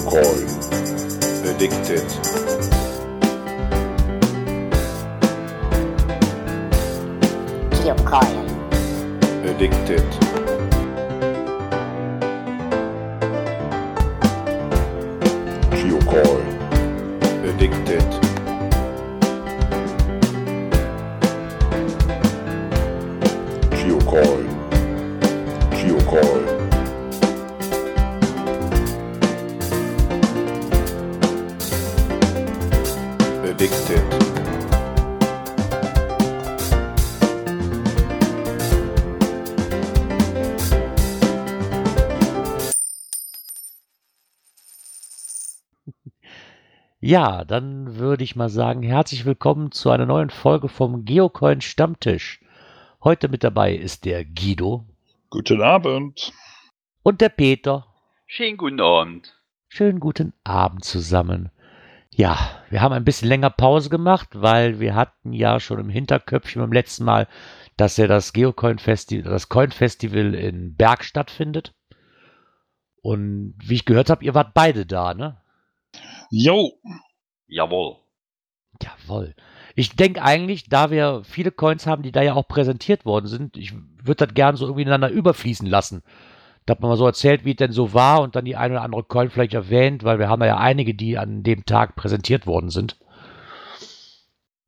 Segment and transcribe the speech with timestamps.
[0.00, 0.46] Geocoin.
[1.44, 2.08] Addicted.
[7.82, 8.48] Geocoin.
[9.44, 10.39] Addicted.
[47.10, 52.38] Ja, dann würde ich mal sagen, herzlich willkommen zu einer neuen Folge vom Geocoin Stammtisch.
[53.02, 54.86] Heute mit dabei ist der Guido
[55.28, 56.32] Guten Abend.
[57.02, 57.84] und der Peter.
[58.28, 59.36] Schönen guten Abend.
[59.66, 61.50] Schönen guten Abend zusammen.
[62.10, 66.62] Ja, wir haben ein bisschen länger Pause gemacht, weil wir hatten ja schon im Hinterköpfchen
[66.62, 67.26] beim letzten Mal,
[67.76, 71.74] dass ja das Geocoin Festival, das Coin Festival in Berg stattfindet.
[73.02, 75.39] Und wie ich gehört habe, ihr wart beide da, ne?
[76.30, 76.72] Jo,
[77.50, 77.96] Jawohl.
[78.80, 79.34] Jawohl.
[79.74, 83.56] Ich denke eigentlich, da wir viele Coins haben, die da ja auch präsentiert worden sind,
[83.56, 86.02] ich würde das gern so irgendwie ineinander überfließen lassen.
[86.64, 88.74] Da hat man mal so erzählt, wie es denn so war und dann die eine
[88.74, 92.46] oder andere Coin vielleicht erwähnt, weil wir haben ja einige, die an dem Tag präsentiert
[92.46, 92.96] worden sind.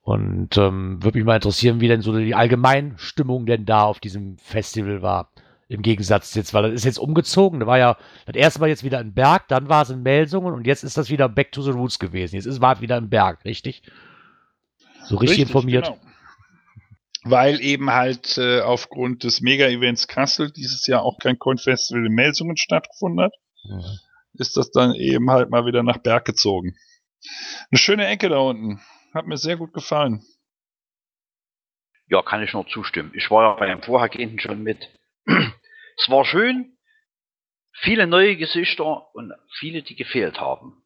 [0.00, 4.36] Und ähm, würde mich mal interessieren, wie denn so die Allgemeinstimmung denn da auf diesem
[4.38, 5.30] Festival war.
[5.72, 7.60] Im Gegensatz jetzt, weil das ist jetzt umgezogen.
[7.60, 10.52] Da war ja das erste Mal jetzt wieder in Berg, dann war es in Melsungen
[10.52, 12.34] und jetzt ist das wieder Back to the Roots gewesen.
[12.36, 13.82] Jetzt ist war es wieder in Berg, richtig?
[15.04, 15.86] So richtig, informiert.
[15.86, 15.98] genau.
[17.24, 22.56] Weil eben halt äh, aufgrund des Mega-Events Kassel dieses Jahr auch kein Coin-Festival in Melsungen
[22.58, 23.32] stattgefunden hat,
[23.64, 23.82] Mhm.
[24.34, 26.74] ist das dann eben halt mal wieder nach Berg gezogen.
[27.70, 28.80] Eine schöne Ecke da unten.
[29.14, 30.22] Hat mir sehr gut gefallen.
[32.08, 33.12] Ja, kann ich nur zustimmen.
[33.14, 34.90] Ich war ja beim Vorhergehenden schon mit.
[35.96, 36.76] Es war schön.
[37.72, 40.82] Viele neue Gesichter und viele, die gefehlt haben.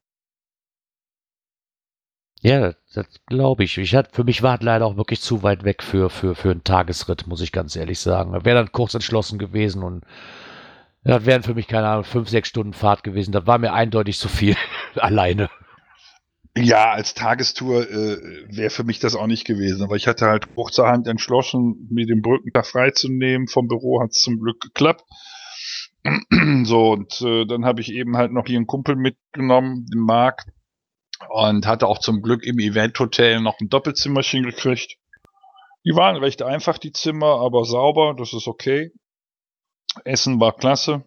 [2.42, 3.76] Ja, das, das glaube ich.
[3.78, 6.50] ich hat, für mich war es leider auch wirklich zu weit weg für, für, für
[6.50, 8.32] einen Tagesritt, muss ich ganz ehrlich sagen.
[8.44, 10.04] Wäre dann kurz entschlossen gewesen und
[11.02, 13.32] das wären für mich, keine Ahnung, fünf, sechs Stunden Fahrt gewesen.
[13.32, 14.56] Das war mir eindeutig zu viel
[14.96, 15.50] alleine.
[16.58, 19.82] Ja, als Tagestour äh, wäre für mich das auch nicht gewesen.
[19.82, 23.46] Aber ich hatte halt kurzerhand entschlossen, mir den Brückentag freizunehmen.
[23.46, 25.04] Vom Büro hat es zum Glück geklappt.
[26.64, 30.46] so, und äh, dann habe ich eben halt noch hier einen Kumpel mitgenommen, den Marc.
[31.28, 34.96] Und hatte auch zum Glück im Eventhotel noch ein Doppelzimmerchen gekriegt.
[35.84, 38.92] Die waren recht einfach, die Zimmer, aber sauber, das ist okay.
[40.04, 41.04] Essen war klasse.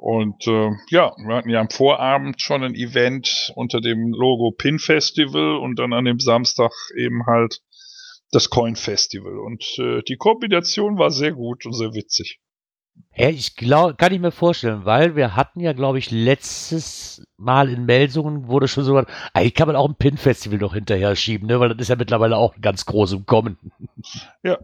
[0.00, 4.78] Und äh, ja, wir hatten ja am Vorabend schon ein Event unter dem Logo Pin
[4.78, 7.62] Festival und dann an dem Samstag eben halt
[8.30, 9.40] das Coin Festival.
[9.40, 12.38] Und äh, die Kombination war sehr gut und sehr witzig.
[13.16, 17.68] Ja, ich glaube, kann ich mir vorstellen, weil wir hatten ja, glaube ich, letztes Mal
[17.68, 21.58] in Melsungen wurde schon so, eigentlich kann man auch ein Pin-Festival noch hinterher schieben, ne?
[21.58, 23.58] weil das ist ja mittlerweile auch ganz groß im Kommen.
[24.44, 24.58] Ja.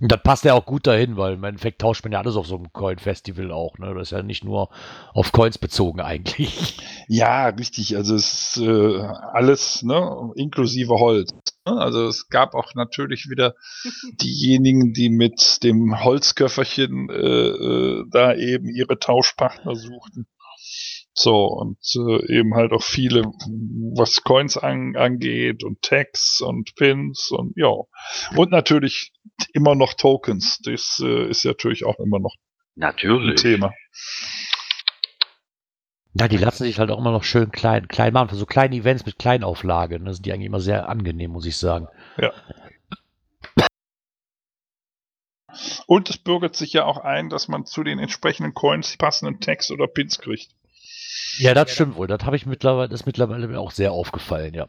[0.00, 2.46] Und das passt ja auch gut dahin, weil im Endeffekt tauscht man ja alles auf
[2.46, 3.94] so einem Coin-Festival auch, ne?
[3.94, 4.70] Das ist ja nicht nur
[5.12, 6.78] auf Coins bezogen eigentlich.
[7.08, 7.96] Ja, richtig.
[7.96, 8.98] Also es ist äh,
[9.32, 11.32] alles, ne, inklusive Holz.
[11.66, 11.76] ne?
[11.76, 13.54] Also es gab auch natürlich wieder
[14.22, 20.26] diejenigen, die mit dem Holzköfferchen äh, äh, da eben ihre Tauschpartner suchten.
[21.12, 27.30] So, und äh, eben halt auch viele, was Coins an, angeht und Tags und Pins
[27.30, 27.72] und ja.
[28.36, 29.12] Und natürlich
[29.52, 30.58] immer noch Tokens.
[30.64, 32.34] Das äh, ist natürlich auch immer noch
[32.76, 33.42] ein Natürlich.
[33.42, 33.72] Thema.
[36.14, 38.30] Ja, die lassen sich halt auch immer noch schön klein, klein machen.
[38.30, 40.04] Für so kleine Events mit Kleinauflagen.
[40.04, 41.88] Das sind die eigentlich immer sehr angenehm, muss ich sagen.
[45.86, 49.40] Und es bürgert sich ja auch ein, dass man zu den entsprechenden Coins die passenden
[49.40, 50.50] Tags oder Pins kriegt.
[51.38, 52.06] Ja, das stimmt wohl.
[52.06, 54.68] Das habe ich mittlerweile, das ist mittlerweile mir auch sehr aufgefallen, ja.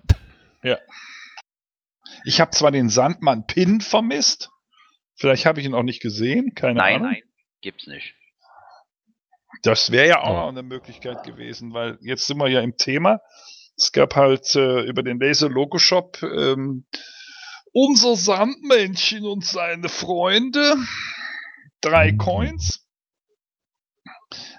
[2.25, 4.49] Ich habe zwar den Sandmann-Pin vermisst.
[5.15, 6.53] Vielleicht habe ich ihn auch nicht gesehen.
[6.55, 7.11] Keine Nein, Ahnung.
[7.11, 7.23] nein,
[7.61, 8.15] gibt's nicht.
[9.63, 13.19] Das wäre ja auch noch eine Möglichkeit gewesen, weil jetzt sind wir ja im Thema.
[13.77, 16.85] Es gab halt äh, über den Laser Logo Shop ähm,
[17.73, 20.75] unser Sandmännchen und seine Freunde.
[21.81, 22.17] Drei Mhm.
[22.17, 22.87] Coins.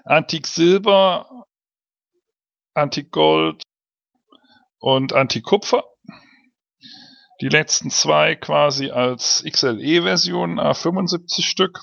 [0.05, 1.42] Antik Silber,
[2.75, 3.63] Antik Gold
[4.79, 5.85] und Antik Kupfer.
[7.41, 11.81] Die letzten zwei quasi als XLE-Version, A75 Stück.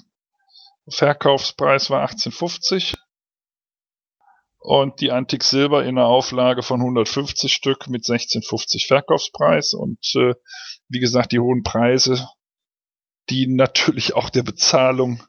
[0.87, 2.95] Verkaufspreis war 18,50.
[4.57, 9.73] Und die Antik Silber in einer Auflage von 150 Stück mit 16,50 Verkaufspreis.
[9.73, 10.33] Und äh,
[10.87, 12.27] wie gesagt, die hohen Preise
[13.29, 15.23] dienen natürlich auch der Bezahlung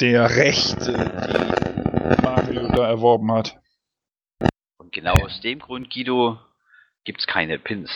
[0.00, 3.58] der Rechte, die Mario da erworben hat.
[4.88, 6.38] Und genau aus dem Grund, Guido,
[7.04, 7.90] gibt's keine Pins.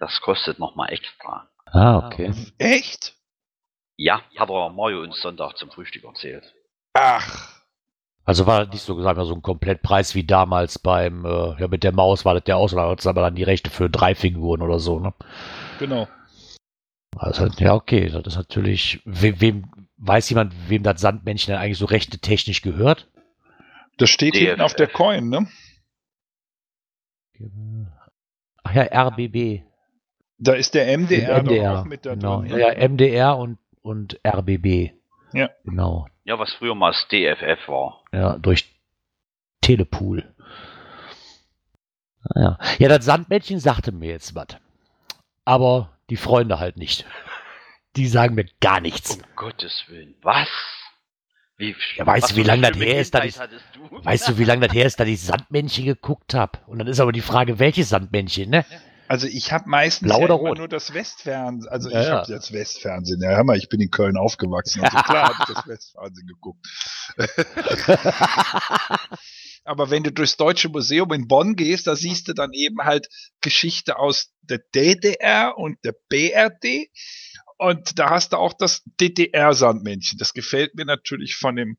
[0.00, 1.48] Das kostet nochmal extra.
[1.66, 2.34] Ah, okay.
[2.58, 3.14] Echt?
[3.96, 6.42] Ja, hat er Mario uns Sonntag zum Frühstück erzählt.
[6.94, 7.62] Ach,
[8.24, 11.92] Also war nicht so gesagt so ein Komplettpreis wie damals beim, äh, ja mit der
[11.92, 15.14] Maus war das der Auswahl, aber dann die Rechte für drei Figuren oder so, ne?
[15.78, 16.08] genau.
[17.16, 21.78] Also, ja, okay, das ist natürlich, wem, wem weiß jemand, wem das Sandmännchen denn eigentlich
[21.78, 23.06] so rechte technisch gehört?
[23.98, 24.64] Das steht hinten DFF.
[24.64, 25.46] auf der Coin, ne?
[28.62, 29.62] Ach ja, RBB.
[30.38, 31.80] Da ist der MDR, doch MDR.
[31.80, 32.40] auch mit da genau.
[32.40, 32.50] drin.
[32.58, 34.92] Ja, ja, MDR und, und RBB.
[35.32, 35.50] Ja.
[35.64, 36.06] Genau.
[36.24, 38.02] Ja, was früher mal das DFF war.
[38.12, 38.74] Ja, durch
[39.60, 40.34] Telepool.
[42.30, 44.46] Ah, Ja, ja das Sandmännchen sagte mir jetzt was.
[45.44, 47.04] Aber die Freunde halt nicht.
[47.96, 49.16] Die sagen mir gar nichts.
[49.16, 50.14] Um Gottes Willen.
[50.22, 50.48] Was?
[51.56, 53.38] Wie, Ja, weißt du, wie lange das her ist, dass ich-?
[53.38, 56.58] Weißt du, wie lange das her ist, dass ich Sandmännchen geguckt habe?
[56.66, 58.64] Und dann ist aber die Frage, welches Sandmännchen, ne?
[59.06, 60.58] Also ich habe meistens Blau ja oder immer rot?
[60.58, 61.70] nur das Westfernsehen.
[61.70, 62.16] Also Ja, ich ja.
[62.20, 63.20] habe jetzt Westfernsehen.
[63.22, 64.82] Ja, hör mal, ich bin in Köln aufgewachsen.
[64.82, 66.66] Also klar habe ich das Westfernsehen geguckt.
[69.64, 73.08] Aber wenn du durchs Deutsche Museum in Bonn gehst, da siehst du dann eben halt
[73.40, 76.90] Geschichte aus der DDR und der BRD.
[77.56, 80.18] Und da hast du auch das DDR-Sandmännchen.
[80.18, 81.76] Das gefällt mir natürlich von dem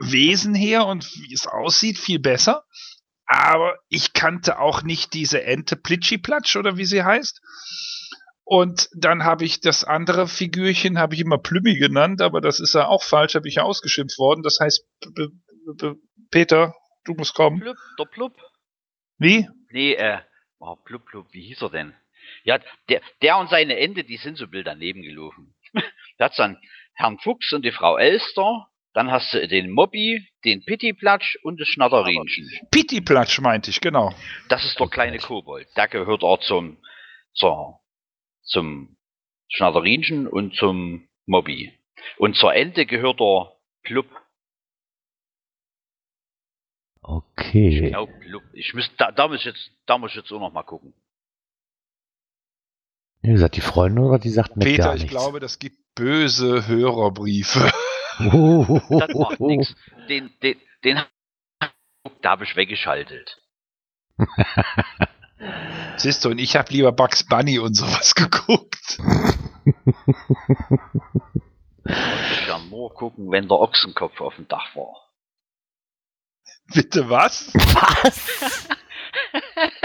[0.00, 2.64] Wesen her und wie es aussieht viel besser.
[3.26, 7.40] Aber ich kannte auch nicht diese Ente Plitschi-Platsch oder wie sie heißt.
[8.42, 12.74] Und dann habe ich das andere Figürchen, habe ich immer Plümmi genannt, aber das ist
[12.74, 14.42] ja auch falsch, habe ich ja ausgeschimpft worden.
[14.42, 14.84] Das heißt,
[16.32, 17.60] Peter, du musst kommen.
[17.60, 18.36] Plupp, der Plupp.
[19.18, 19.48] Wie?
[19.70, 20.18] Nee, äh,
[20.58, 21.94] oh, Plupp, Plupp, wie hieß er denn?
[22.44, 25.54] Ja, der, der und seine Ente, die sind so wild daneben gelaufen.
[26.18, 26.58] da hat's dann
[26.94, 31.68] Herrn Fuchs und die Frau Elster, dann hast du den Mobby, den Pittiplatsch und das
[31.68, 32.50] Schnatterinchen.
[32.70, 34.12] Pitti-Platsch meinte ich, genau.
[34.48, 35.68] Das ist der kleine Kobold.
[35.76, 36.78] Der gehört auch zum,
[37.34, 37.80] zur,
[38.42, 38.96] zum
[39.48, 41.72] Schnatterinchen und zum Mobby.
[42.18, 44.08] Und zur Ente gehört der Plupp.
[47.02, 47.80] Okay.
[47.80, 48.42] Genau, Plupp.
[48.52, 50.94] Ich müsste, da, da muss ich jetzt, da muss ich jetzt auch noch mal gucken.
[53.22, 55.16] Wie gesagt, die Freunde oder die sagten mir Peter, gar ich nichts.
[55.16, 57.70] glaube, das gibt böse Hörerbriefe.
[58.18, 59.74] Das macht nix.
[60.08, 61.00] Den, den, den,
[62.22, 63.40] da habe ich weggeschaltet.
[65.96, 68.98] Siehst du, und ich habe lieber Bugs Bunny und sowas geguckt.
[71.84, 75.08] Ich kann nur gucken, wenn der Ochsenkopf auf dem Dach war.
[76.74, 77.52] Bitte was?
[77.54, 78.68] Was?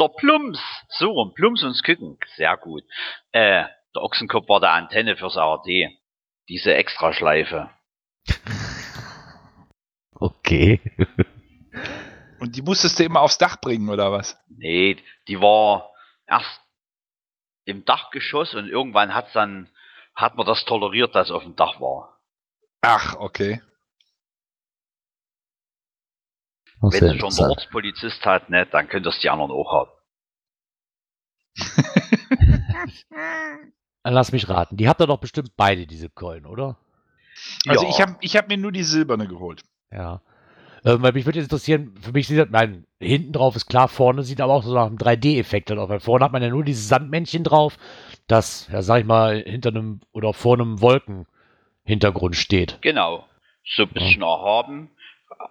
[0.00, 0.60] Der Plums.
[0.88, 1.34] So rum.
[1.34, 2.18] Plums und Küken.
[2.36, 2.84] Sehr gut.
[3.32, 3.64] Äh,
[3.94, 5.68] der Ochsenkopf war der Antenne fürs ARD.
[6.48, 7.70] Diese Extraschleife.
[10.20, 10.80] Okay.
[12.40, 14.38] Und die musstest du immer aufs Dach bringen, oder was?
[14.48, 14.96] Nee,
[15.26, 15.92] die war
[16.26, 16.60] erst
[17.64, 19.70] im Dachgeschoss und irgendwann hat's dann,
[20.14, 22.18] hat man das toleriert, dass es auf dem Dach war.
[22.80, 23.60] Ach, okay.
[26.80, 27.50] Wenn es schon der interessant.
[27.50, 29.90] Ortspolizist hat, ne, dann können das die anderen auch haben.
[34.02, 34.76] Dann lass mich raten.
[34.76, 36.76] Die habt ihr doch bestimmt beide, diese Keulen, oder?
[37.68, 37.90] Also Ja.
[37.90, 39.62] ich habe ich hab mir nur die silberne geholt.
[39.92, 40.20] Ja.
[40.84, 43.88] Ähm, weil mich würde jetzt interessieren, für mich sieht das, nein, hinten drauf ist klar,
[43.88, 46.62] vorne sieht aber auch so nach einem 3D-Effekt aus, weil vorne hat man ja nur
[46.64, 47.76] dieses Sandmännchen drauf,
[48.28, 52.78] das, ja, sag ich mal, hinter einem oder vor einem Wolkenhintergrund steht.
[52.80, 53.24] Genau.
[53.64, 54.90] So ein bisschen erhaben,
[55.30, 55.44] äh,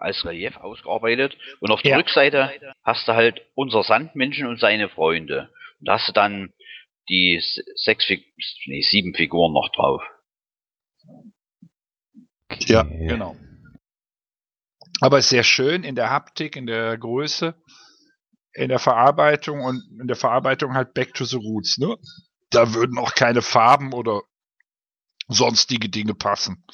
[0.00, 1.36] als Relief ausgearbeitet.
[1.60, 1.96] Und auf der Ja.
[1.98, 5.50] Rückseite hast du halt unser Sandmenschen und seine Freunde.
[5.78, 6.52] Und da hast du dann
[7.08, 7.42] die
[7.74, 8.08] sechs,
[8.66, 10.02] nee, sieben Figuren noch drauf.
[12.48, 12.64] Okay.
[12.66, 13.36] Ja, genau.
[15.00, 17.54] Aber sehr schön in der Haptik, in der Größe,
[18.52, 21.78] in der Verarbeitung und in der Verarbeitung halt back to the roots.
[21.78, 21.96] Ne?
[22.50, 24.22] Da würden auch keine Farben oder
[25.28, 26.64] sonstige Dinge passen.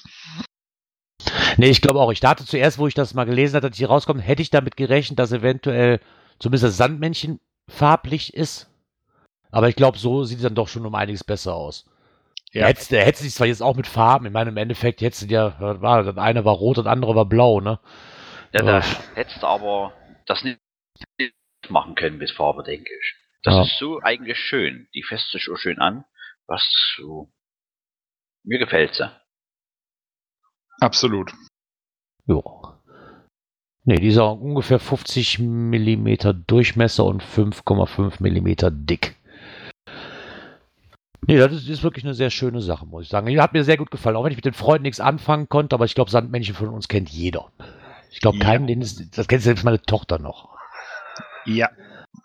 [1.56, 2.12] Nee, ich glaube auch.
[2.12, 4.76] Ich dachte zuerst, wo ich das mal gelesen hatte, dass hier rauskommt, hätte ich damit
[4.76, 6.00] gerechnet, dass eventuell
[6.38, 8.68] zumindest das Sandmännchen farblich ist.
[9.50, 11.86] Aber ich glaube, so sieht es dann doch schon um einiges besser aus.
[12.52, 12.66] Ja.
[12.66, 15.58] Hättest, hättest du zwar jetzt auch mit Farben, ich meine, im Endeffekt hättest du ja,
[15.60, 17.78] war, das eine war rot, das andere war blau, ne?
[18.52, 18.82] Ja, da
[19.14, 19.92] hättest du aber
[20.26, 20.58] das nicht
[21.68, 23.14] machen können bis Farbe, denke ich.
[23.42, 23.62] Das Ja.
[23.62, 24.88] ist so eigentlich schön.
[24.94, 26.04] Die fässt sich auch schön an.
[26.46, 26.62] Was
[26.96, 27.28] so.
[28.44, 29.10] Mir gefällt sie.
[30.80, 31.32] Absolut.
[32.26, 32.62] Jo.
[33.84, 39.14] Nee, die auch ungefähr 50 Millimeter Durchmesser und 5,5 Millimeter dick.
[41.28, 43.26] Nee, das ist, ist wirklich eine sehr schöne Sache, muss ich sagen.
[43.26, 45.74] Die hat mir sehr gut gefallen, auch wenn ich mit den Freunden nichts anfangen konnte,
[45.74, 47.50] aber ich glaube, Sandmännchen von uns kennt jeder.
[48.10, 48.44] Ich glaube, Ja.
[48.44, 50.56] keinen, den ist, das kennt selbst meine Tochter noch.
[51.44, 51.68] Ja.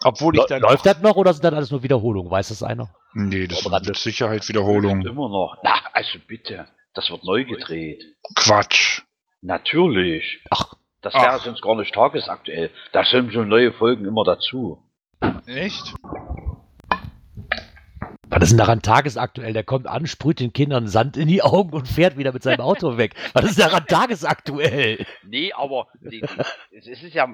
[0.04, 0.62] Obwohl ich dann.
[0.62, 2.32] Läuft das noch oder sind das alles nur Wiederholungen?
[2.32, 2.90] Weiß das einer?
[3.14, 5.02] Nee, das ist mit Sicherheit Wiederholung.
[5.02, 5.58] Immer noch.
[5.64, 6.68] Na, also bitte.
[6.94, 8.04] Das wird neu gedreht.
[8.36, 9.02] Quatsch.
[9.42, 10.44] Natürlich.
[10.50, 12.70] Ach, Das wäre sonst gar nicht tagesaktuell.
[12.92, 14.84] Da sind schon neue Folgen immer dazu.
[15.46, 15.94] Echt?
[18.32, 19.54] was ist denn daran tagesaktuell?
[19.54, 22.62] Der kommt an, sprüht den Kindern Sand in die Augen und fährt wieder mit seinem
[22.62, 23.14] Auto weg.
[23.34, 25.06] Was ist daran tagesaktuell?
[25.24, 26.22] Nee, aber die,
[26.72, 27.28] es es ist ja,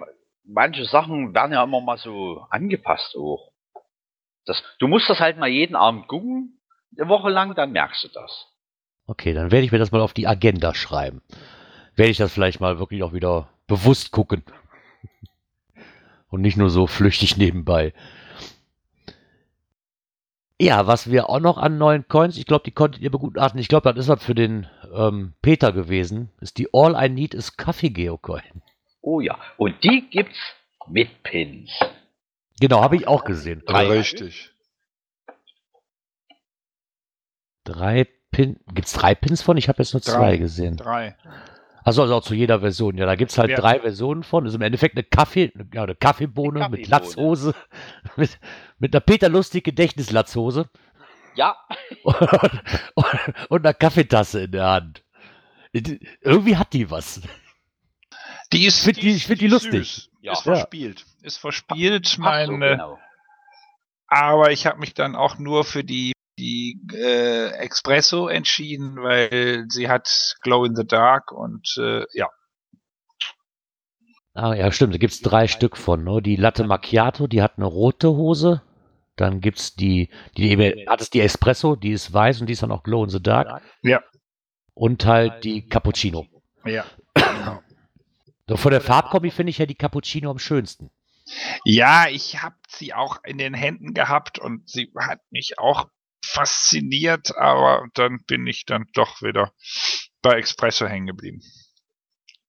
[0.44, 3.52] manche Sachen werden ja immer mal so angepasst auch.
[4.46, 6.60] Das, du musst das halt mal jeden Abend gucken,
[6.98, 8.48] eine Woche lang, dann merkst du das.
[9.08, 11.22] Okay, dann werde ich mir das mal auf die Agenda schreiben.
[11.96, 14.44] Werde ich das vielleicht mal wirklich auch wieder bewusst gucken.
[16.30, 17.94] Und nicht nur so flüchtig nebenbei.
[20.60, 23.60] Ja, was wir auch noch an neuen Coins, ich glaube, die konntet ihr begutachten.
[23.60, 26.30] Ich glaube, das ist was für den ähm, Peter gewesen.
[26.42, 28.62] Ist die All I Need is Kaffee Geocoin.
[29.02, 30.38] Oh ja, und die gibt's
[30.88, 31.72] mit Pins.
[32.60, 33.64] Genau, habe ich auch gesehen.
[33.66, 33.88] Drei.
[33.88, 34.52] Richtig.
[37.64, 38.08] Drei
[38.38, 38.60] Pin.
[38.74, 39.58] Gibt es drei Pins von?
[39.58, 40.12] Ich habe jetzt nur Drei.
[40.12, 40.78] zwei gesehen.
[40.78, 41.16] Drei.
[41.84, 42.96] Achso, also auch zu jeder Version.
[42.98, 43.58] Ja, da gibt es halt Ja.
[43.58, 44.44] drei Versionen von.
[44.44, 47.08] Das ist im Endeffekt eine Kaffee, ja, eine Kaffeebohne Eine mit Kaffeebohne.
[47.08, 47.56] Latzhose,
[48.16, 48.38] mit,
[48.78, 50.70] mit einer Peter Lustig Gedächtnislatzhose
[51.36, 51.56] Ja,
[52.04, 53.06] und,
[53.50, 55.04] und einer Kaffeetasse in der Hand.
[55.74, 57.22] Irgendwie hat die was.
[58.54, 59.94] Die ist, Ich find die- ich find die lustig.
[59.94, 60.10] süß.
[60.22, 60.34] Ja.
[60.34, 61.06] Ist verspielt.
[61.24, 62.58] Ist verspielt, so, meine.
[62.58, 63.00] genau.
[64.08, 66.14] Aber ich habe mich dann auch nur für die,
[66.48, 72.30] die äh, Espresso entschieden, weil sie hat Glow in the Dark und äh, ja.
[74.34, 74.94] Ah, ja, stimmt.
[74.94, 76.04] Da gibt es drei Stück von.
[76.04, 76.22] Ne?
[76.22, 78.62] Die Latte Macchiato, die hat eine rote Hose.
[79.16, 82.54] Dann gibt es die, die eben, hat es die Espresso, die ist weiß und die
[82.54, 83.62] ist dann auch Glow in the Dark.
[83.82, 84.02] Ja.
[84.74, 86.28] Und halt die Cappuccino.
[86.64, 86.86] Ja.
[88.48, 90.92] So, von der Farbkombi finde ich ja die Cappuccino am schönsten.
[91.66, 95.90] Ja, ich habe sie auch in den Händen gehabt und sie hat mich auch
[96.28, 99.52] fasziniert, aber dann bin ich dann doch wieder
[100.22, 101.42] bei Espresso hängen geblieben.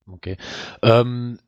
[0.07, 0.37] Okay.
[0.83, 1.39] Ähm,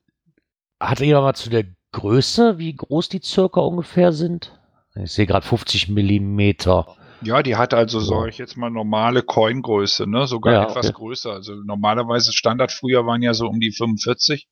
[0.78, 4.58] hatte jemand mal zu der Größe, wie groß die circa ungefähr sind?
[4.94, 6.96] Ich sehe gerade 50 Millimeter.
[7.22, 10.26] Ja, die hat also, sage ich jetzt mal, normale Coingröße, ne?
[10.26, 10.96] Sogar Ja, etwas okay.
[10.96, 11.32] größer.
[11.32, 14.48] Also normalerweise Standard früher waren ja so um die 45.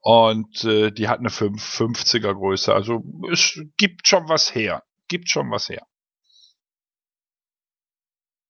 [0.00, 2.74] Und äh, die hat eine 5, 50er Größe.
[2.74, 4.82] Also es gibt schon was her.
[5.08, 5.86] Gibt schon was her.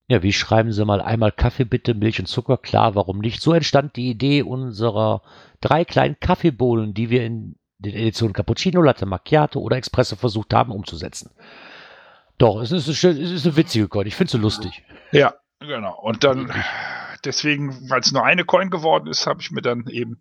[0.08, 2.58] Ja, wie schreiben Sie mal einmal Kaffee bitte, Milch und Zucker?
[2.58, 3.42] Klar, warum nicht?
[3.42, 5.22] So entstand die Idee unserer
[5.60, 10.72] drei kleinen Kaffeebohnen, die wir in den Editionen Cappuccino, Latte Macchiato oder Espresso versucht haben
[10.72, 11.30] umzusetzen.
[12.38, 14.06] Doch, es ist eine, schön, es ist eine witzige Coin.
[14.06, 14.84] Ich finde sie lustig.
[15.10, 15.98] Ja, genau.
[16.00, 16.52] Und dann,
[17.24, 20.20] deswegen, weil es nur eine Coin geworden ist, habe ich mir dann eben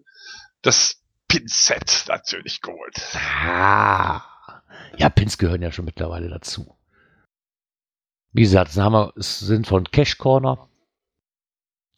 [0.62, 2.96] das Pinset natürlich geholt.
[3.46, 4.22] Ah.
[4.98, 6.76] Ja, Pins gehören ja schon mittlerweile dazu.
[8.36, 10.68] Wie gesagt, das haben wir, es sind von Cash Corner.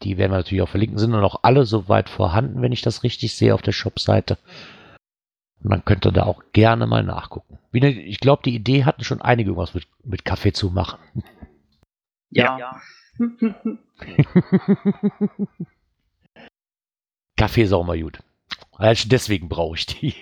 [0.03, 0.99] Die werden wir natürlich auch verlinken.
[0.99, 4.37] Sind nur noch alle soweit vorhanden, wenn ich das richtig sehe auf der Shop-Seite.
[5.63, 7.57] Und dann könnt ihr da auch gerne mal nachgucken.
[7.71, 10.99] Ne- Ich glaube, die Idee hatten schon einige irgendwas mit, mit Kaffee zu machen.
[12.29, 12.79] Ja.
[17.35, 18.19] Kaffee ist auch mal gut.
[18.73, 20.13] Also Deswegen brauche ich die.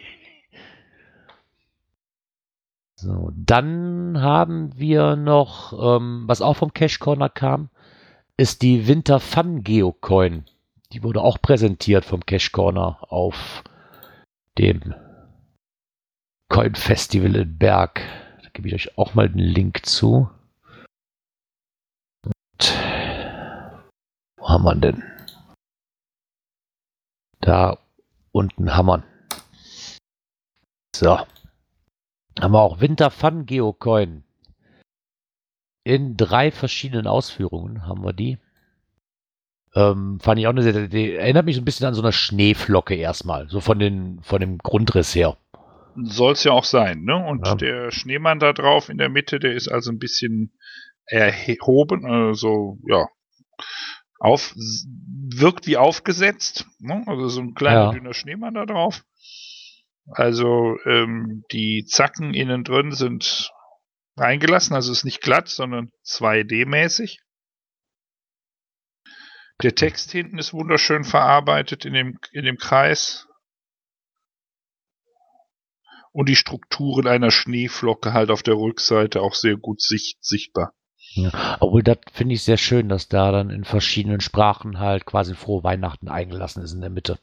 [2.98, 7.70] So, dann haben wir noch, ähm, was auch vom Cash Corner kam,
[8.38, 10.46] ist die Winter Fun Geocoin.
[10.94, 13.64] Die wurde auch präsentiert vom Cash Corner auf
[14.58, 14.94] dem
[16.50, 18.02] Coin Festival in Berg.
[18.44, 20.30] Da gebe ich euch auch mal den Link zu.
[22.24, 22.74] Und,
[24.38, 25.04] wo haben wir denn?
[27.42, 27.78] Da
[28.32, 29.04] unten ihn.
[30.96, 31.20] So.
[32.40, 34.24] Haben wir auch Winter Fun Geocoin.
[35.84, 38.38] In drei verschiedenen Ausführungen haben wir die.
[39.76, 42.12] Ähm, fand ich auch eine sehr, die erinnert mich so ein bisschen an so eine
[42.12, 43.50] Schneeflocke erstmal.
[43.50, 45.38] So von, den, von dem Grundriss her.
[45.96, 47.16] Soll es ja auch sein, ne?
[47.16, 47.56] Und Ja.
[47.56, 50.52] der Schneemann da drauf in der Mitte, der ist also ein bisschen
[51.08, 53.08] erhoben, also ja,
[54.20, 57.04] auf, wirkt wie aufgesetzt, ne?
[57.06, 57.92] Also so ein kleiner Ja.
[57.92, 59.06] dünner Schneemann da drauf.
[60.08, 63.52] Also ähm, die Zacken innen drin sind
[64.18, 67.20] reingelassen, also ist nicht glatt, sondern 2D-mäßig.
[69.64, 73.28] Der Text hinten ist wunderschön verarbeitet in dem, in dem Kreis.
[76.16, 80.74] und die Strukturen einer Schneeflocke halt auf der Rückseite auch sehr gut sicht sichtbar.
[81.12, 85.36] Ja, obwohl das finde ich sehr schön, dass da dann in verschiedenen Sprachen halt quasi
[85.36, 87.20] frohe Weihnachten eingelassen ist in der Mitte.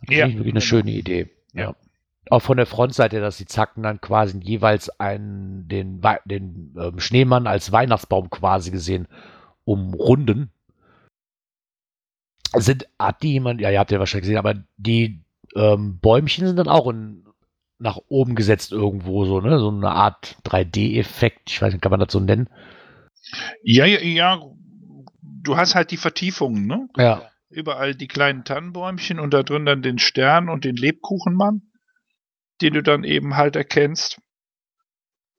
[0.00, 0.60] Das Ja, finde ich wirklich eine genau.
[0.60, 1.30] schöne Idee.
[1.52, 1.74] Ja.
[2.30, 7.46] Auch von der Frontseite, dass die Zacken dann quasi jeweils einen, den, den ähm, Schneemann
[7.46, 9.08] als Weihnachtsbaum quasi gesehen
[9.64, 10.50] umrunden.
[12.54, 15.22] Sind, hat die jemand, ja, ihr habt ja wahrscheinlich gesehen, aber die
[15.56, 17.26] ähm, Bäumchen sind dann auch in,
[17.78, 19.58] nach oben gesetzt irgendwo so, ne?
[19.58, 22.48] So eine Art 3D-Effekt, ich weiß nicht, kann man das so nennen?
[23.62, 24.40] Ja, ja, ja.
[25.20, 26.88] Du hast halt die Vertiefungen, ne?
[26.96, 27.31] Ja.
[27.52, 31.62] Überall die kleinen Tannenbäumchen und da drin dann den Stern und den Lebkuchenmann,
[32.62, 34.20] den du dann eben halt erkennst.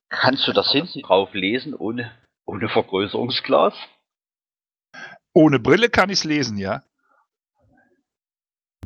[0.10, 2.12] Kannst du das hinten drauf lesen ohne,
[2.46, 3.74] ohne Vergrößerungsglas?
[5.34, 6.84] Ohne Brille kann ich's lesen, ja.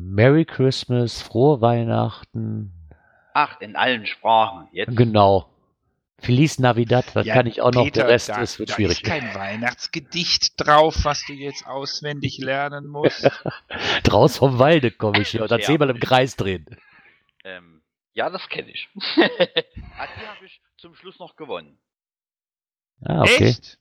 [0.00, 2.72] Merry Christmas, frohe Weihnachten.
[3.34, 4.68] Ach, in allen Sprachen.
[4.72, 4.96] Jetzt.
[4.96, 5.50] Genau.
[6.20, 7.84] Feliz Navidad, das ja, kann ich auch noch.
[7.84, 9.02] Peter, Der Rest da, ist wird da schwierig.
[9.02, 13.30] ist kein Weihnachtsgedicht drauf, was du jetzt auswendig lernen musst.
[14.02, 15.66] Draus vom Walde komme ich hier und dann Ja.
[15.66, 16.66] zehnmal im Kreis drehen.
[17.44, 17.82] Ähm,
[18.14, 18.88] ja, das kenne ich.
[19.16, 21.78] die habe ich zum Schluss noch gewonnen.
[23.04, 23.50] Ah, okay.
[23.50, 23.78] Echt?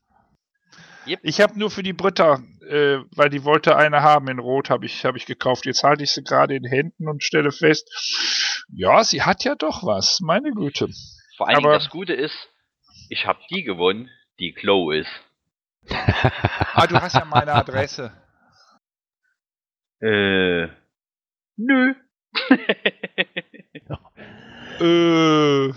[1.08, 1.20] Yep.
[1.24, 4.86] Ich habe nur für die Britta, äh, weil die wollte eine haben in Rot, habe
[4.86, 5.66] ich, hab ich gekauft.
[5.66, 9.84] Jetzt halte ich sie gerade in Händen und stelle fest, ja, sie hat ja doch
[9.84, 10.90] was, meine Güte.
[11.38, 12.36] Vor allen Dingen Aber- das Gute ist,
[13.10, 15.10] ich habe die gewonnen, die Glow ist.
[15.90, 18.12] Ah, du hast ja meine Adresse.
[20.02, 20.68] Äh,
[21.56, 21.96] nö.
[24.80, 25.74] äh,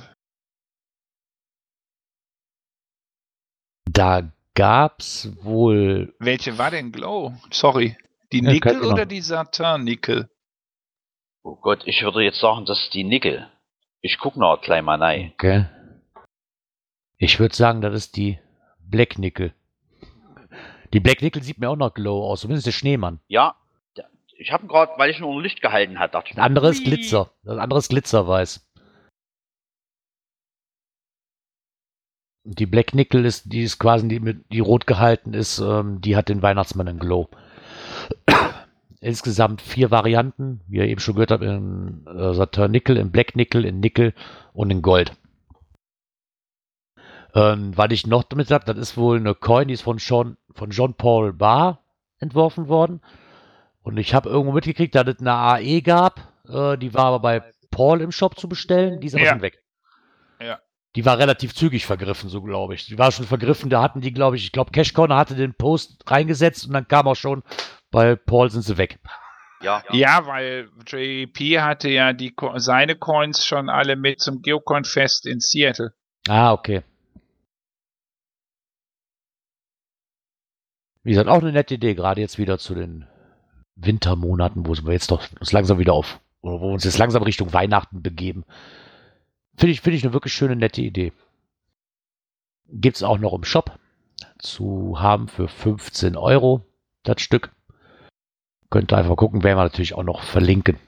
[3.92, 6.14] Da gab's wohl.
[6.18, 7.34] welche war denn Glow?
[7.50, 7.96] Sorry.
[8.32, 10.28] Die Nickel oder die Satin-Nickel?
[11.42, 13.50] oh Gott, ich würde jetzt sagen, das ist die Nickel.
[14.00, 15.32] Ich guck noch gleich mal rein.
[15.34, 15.66] Okay.
[17.18, 18.38] Ich würde sagen, das ist die
[18.78, 19.52] Black Nickel.
[20.92, 23.20] Die Black Nickel sieht mir auch noch glow aus, zumindest der Schneemann.
[23.28, 23.54] Ja,
[24.40, 26.82] ich habe gerade, weil ich nur ein Licht gehalten hat, dachte ich Das andere ist.
[26.82, 27.30] Glitzer.
[27.42, 28.66] Das andere ist Glitzerweiß.
[32.44, 36.16] Und Die Black Nickel ist, die ist quasi, die, die rot gehalten ist, ähm, die
[36.16, 37.28] hat den Weihnachtsmann in Glow.
[39.02, 43.34] Insgesamt vier Varianten, wie ihr eben schon gehört habt, in äh, Saturn Nickel, in Black
[43.34, 44.12] Nickel, in Nickel
[44.52, 45.16] und in Gold.
[47.34, 50.36] Ähm, weil ich noch damit habe, das ist wohl eine Coin, die ist von John,
[50.52, 51.82] von John Paul Barr
[52.18, 53.00] entworfen worden.
[53.82, 56.20] Und ich habe irgendwo mitgekriegt, dass es eine AE gab.
[56.48, 59.00] Äh, die war aber bei Paul im Shop zu bestellen.
[59.00, 59.30] Die ist aber Ja.
[59.32, 59.62] schon weg.
[60.40, 60.58] Ja.
[60.96, 62.84] Die war relativ zügig vergriffen, so glaube ich.
[62.86, 63.70] Die war schon vergriffen.
[63.70, 66.88] Da hatten die, glaube ich, ich glaube, Cash Corner hatte den Post reingesetzt und dann
[66.88, 67.42] kam auch schon,
[67.90, 68.98] bei Paul sind sie weg.
[69.62, 75.40] Ja, Ja, weil JP hatte ja die, seine Coins schon alle mit zum Geocoin-Fest in
[75.40, 75.92] Seattle.
[76.28, 76.82] Ah, okay.
[81.02, 83.06] Wie gesagt, auch eine nette Idee, gerade jetzt wieder zu den
[83.74, 87.22] Wintermonaten, wo wir jetzt doch uns langsam wieder auf, oder wo wir uns jetzt langsam
[87.22, 88.44] Richtung Weihnachten begeben.
[89.56, 91.12] Finde ich, finde ich eine wirklich schöne, nette Idee.
[92.68, 93.78] Gibt es auch noch im Shop
[94.38, 96.64] zu haben für 15 Euro
[97.02, 97.52] das Stück.
[98.70, 100.78] Könnt ihr einfach gucken, werden wir natürlich auch noch verlinken.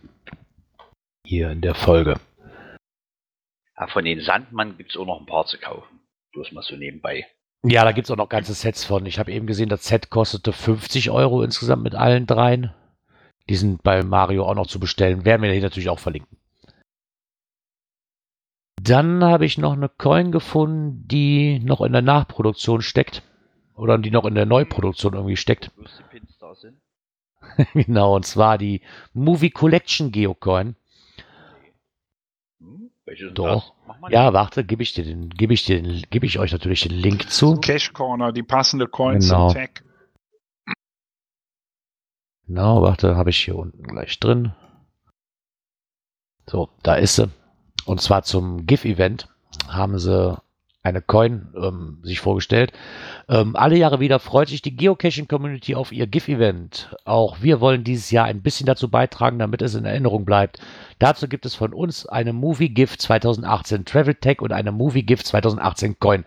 [1.27, 2.21] Hier in der Folge.
[3.77, 6.01] Ja, von den Sandmann gibt's auch noch ein paar zu kaufen.
[6.33, 7.27] Bloß mal so nebenbei.
[7.65, 9.07] Ja, da gibt es auch noch ganze Sets von.
[9.07, 12.73] Ich habe eben gesehen, das Set kostete 50 Euro insgesamt mit allen dreien.
[13.49, 15.25] Die sind bei Mario auch noch zu bestellen.
[15.25, 16.39] Werden wir hier natürlich auch verlinken.
[18.81, 23.23] Dann habe ich noch eine Coin gefunden, die noch in der Nachproduktion steckt.
[23.75, 25.71] Oder die noch in der Neuproduktion irgendwie steckt.
[26.55, 26.82] Sind.
[27.75, 30.77] genau, und zwar die Movie Collection Geocoin.
[32.61, 32.91] Hm?
[33.05, 33.75] Welche sind Doch.
[34.09, 36.93] Ja, warte, gebe ich dir den, gebe ich dir den, gebe ich euch natürlich den
[36.93, 37.57] Link zu.
[37.61, 39.49] Cash Corner, die passende Coins Genau.
[39.49, 39.85] im Tag.
[42.47, 44.53] Genau, warte, habe ich hier unten gleich drin.
[46.49, 47.31] So, da ist sie.
[47.87, 49.29] Und zwar zum GIF-Event
[49.69, 50.41] haben sie
[50.83, 52.73] eine Coin ähm, sich vorgestellt.
[53.29, 56.97] Ähm, alle Jahre wieder freut sich die Geocaching-Community auf ihr GIF-Event.
[57.05, 60.59] Auch wir wollen dieses Jahr ein bisschen dazu beitragen, damit es in Erinnerung bleibt.
[60.99, 65.23] Dazu gibt es von uns eine Movie GIF 2018 Travel Tech und eine Movie GIF
[65.23, 66.25] 2018 Coin.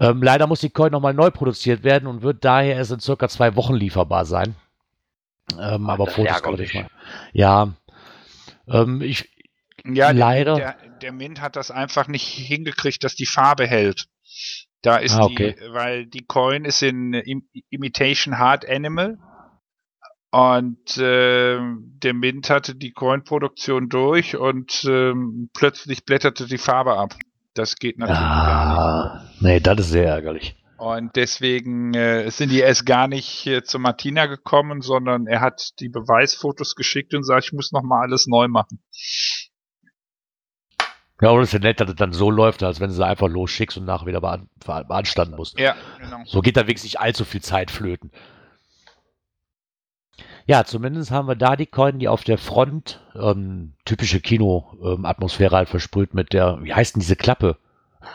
[0.00, 3.28] Ähm, leider muss die Coin nochmal neu produziert werden und wird daher erst in circa
[3.28, 4.56] zwei Wochen lieferbar sein.
[5.60, 6.88] Ähm, aber Fotos kann ich mal.
[7.32, 7.74] Ja.
[8.66, 9.33] Ähm, ich,
[9.86, 10.54] Ja, der- Leider.
[10.56, 14.06] Der, der Mint hat das einfach nicht hingekriegt, dass die Farbe hält.
[14.82, 15.54] Da ist Ah, okay.
[15.58, 19.18] die, weil die Coin ist in Im Imitation Hard Animal
[20.30, 27.14] Und äh, der Mint hatte die Coin-Produktion durch und ähm, plötzlich blätterte die Farbe ab.
[27.54, 28.78] Das geht natürlich gar nicht.
[28.78, 30.56] Ah, nee, das ist sehr ärgerlich.
[30.76, 35.70] Und deswegen äh, sind die erst gar nicht äh, zu Martina gekommen, sondern er hat
[35.78, 38.82] die Beweisfotos geschickt und sagt, ich muss noch mal alles neu machen.
[41.20, 43.06] Ja, und es ist ja nett, dass es dann so läuft, als wenn du sie
[43.06, 45.58] einfach losschickst und nachher wieder bean beanstanden musst.
[45.58, 46.18] Ja, genau.
[46.24, 48.10] So geht da wenigstens nicht allzu viel Zeit flöten.
[50.46, 55.68] Ja, zumindest haben wir da die Coin, die auf der Front ähm, typische Kino-Atmosphäre halt
[55.70, 57.58] versprüht mit der, wie heißt denn diese Klappe?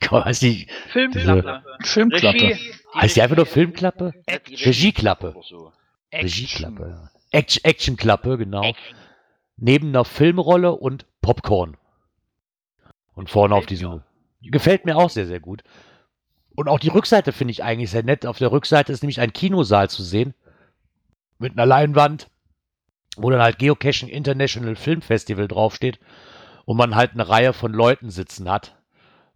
[0.00, 1.62] Ich weiß nicht, Filmklappe.
[1.82, 2.38] Filmklappe.
[2.38, 2.56] Regie.
[2.94, 4.12] heißt die einfach nur Filmklappe?
[4.28, 5.34] Regie- Regieklappe.
[6.12, 7.10] Regieklappe.
[7.32, 8.70] Action- Actionklappe, genau.
[9.56, 11.76] Neben einer Filmrolle und Popcorn.
[13.18, 14.02] Und vorne auf diesem.
[14.42, 15.64] Gefällt mir auch sehr, sehr gut.
[16.54, 18.24] Und auch die Rückseite finde ich eigentlich sehr nett.
[18.24, 20.34] Auf der Rückseite ist nämlich ein Kinosaal zu sehen.
[21.40, 22.28] Mit einer Leinwand,
[23.16, 25.98] wo dann halt Geocaching International Film Festival draufsteht.
[26.64, 28.76] Und man halt eine Reihe von Leuten sitzen hat.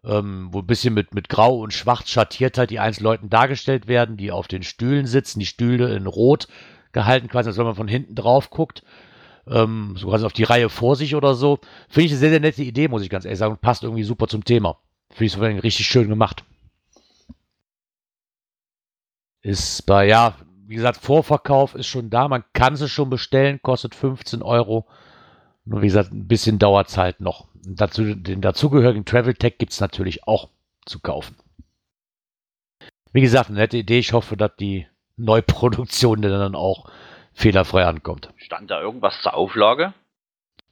[0.05, 3.89] Ähm, wo ein bisschen mit, mit Grau und Schwarz schattiert halt die einzelnen Leuten dargestellt
[3.89, 5.41] werden, die auf den Stühlen sitzen.
[5.41, 6.47] Die Stühle in Rot
[6.93, 8.85] gehalten, quasi, als wenn man von hinten drauf guckt.
[9.47, 11.59] Ähm, so quasi auf die Reihe vor sich oder so.
[11.89, 13.59] Finde ich eine sehr, sehr nette Idee, muss ich ganz ehrlich sagen.
[13.61, 14.79] Passt irgendwie super zum Thema.
[15.11, 16.45] Finde ich so richtig schön gemacht.
[19.43, 22.29] Ist bei, ja, wie gesagt, Vorverkauf ist schon da.
[22.29, 24.87] Man kann sie schon bestellen, kostet 15 Euro.
[25.65, 27.49] Nur wie gesagt, ein bisschen dauert es halt noch.
[27.67, 30.49] Und dazu, den dazugehörigen Travel Tech gibt es natürlich auch
[30.87, 31.37] zu kaufen.
[33.13, 33.99] Wie gesagt, eine nette Idee.
[33.99, 36.87] Ich hoffe, dass die Neuproduktion dann auch
[37.35, 38.33] fehlerfrei ankommt.
[38.37, 39.95] Stand da irgendwas zur Auflage?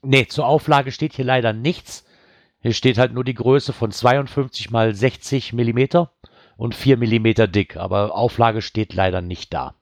[0.03, 2.07] Nee, zur Auflage steht hier leider nichts.
[2.63, 6.13] Hier steht halt nur die Größe von 52 mal 60 Millimeter
[6.57, 7.77] und 4 Millimeter dick.
[7.77, 9.75] Aber Auflage steht leider nicht da.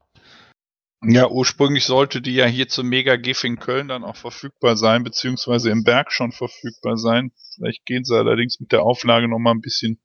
[1.02, 5.04] Ja, ursprünglich sollte die ja hier zum Mega GIF in Köln dann auch verfügbar sein,
[5.04, 7.30] beziehungsweise im Berg schon verfügbar sein.
[7.54, 10.00] Vielleicht gehen sie allerdings mit der Auflage noch mal ein bisschen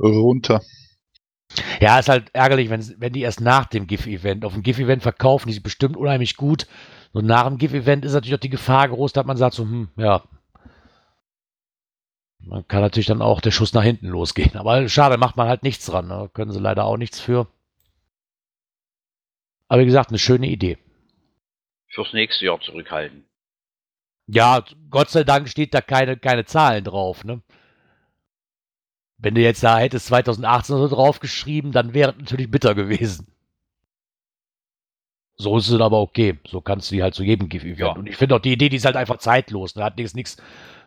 [0.00, 0.62] runter.
[1.80, 5.54] Ja, ist halt ärgerlich, wenn, die erst nach dem GIF-Event, auf dem GIF-Event verkaufen, die
[5.54, 6.66] sind bestimmt unheimlich gut.
[7.12, 9.88] Und nach dem GIF-Event ist natürlich auch die Gefahr groß, dass man sagt so, hm,
[9.96, 10.22] ja.
[12.38, 14.56] Man kann natürlich dann auch der Schuss nach hinten losgehen.
[14.56, 16.08] Aber schade, macht man halt nichts dran.
[16.08, 16.30] Ne?
[16.32, 17.48] Können sie leider auch nichts für.
[19.68, 20.78] Aber wie gesagt, eine schöne Idee.
[21.88, 23.24] Fürs nächste Jahr zurückhalten.
[24.26, 27.42] Ja, Gott sei Dank steht da keine, keine Zahlen drauf, ne?
[29.22, 33.26] Wenn du jetzt da hättest 2018 so draufgeschrieben, dann wäre es natürlich bitter gewesen.
[35.36, 36.38] So ist es aber okay.
[36.46, 37.78] So kannst du die halt zu jedem GIF-Event.
[37.78, 37.92] Ja.
[37.92, 39.74] Und ich finde auch die Idee, die ist halt einfach zeitlos.
[39.74, 40.36] Da hat nichts, nichts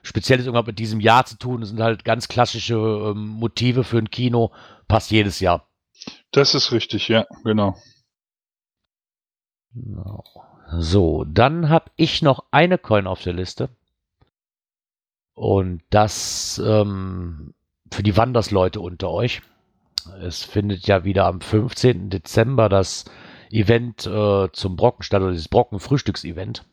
[0.03, 1.61] Spezielles irgendwas mit diesem Jahr zu tun.
[1.61, 4.51] Das sind halt ganz klassische ähm, Motive für ein Kino.
[4.87, 5.67] Passt jedes Jahr.
[6.31, 7.75] Das ist richtig, ja, genau.
[9.73, 10.23] Genau.
[10.77, 13.69] So, dann habe ich noch eine Coin auf der Liste.
[15.33, 17.53] Und das ähm,
[17.93, 19.41] für die Wandersleute unter euch.
[20.21, 22.09] Es findet ja wieder am 15.
[22.09, 23.05] Dezember das
[23.51, 26.65] Event äh, zum Brockenstadt oder dieses Brocken-Frühstücks-Event.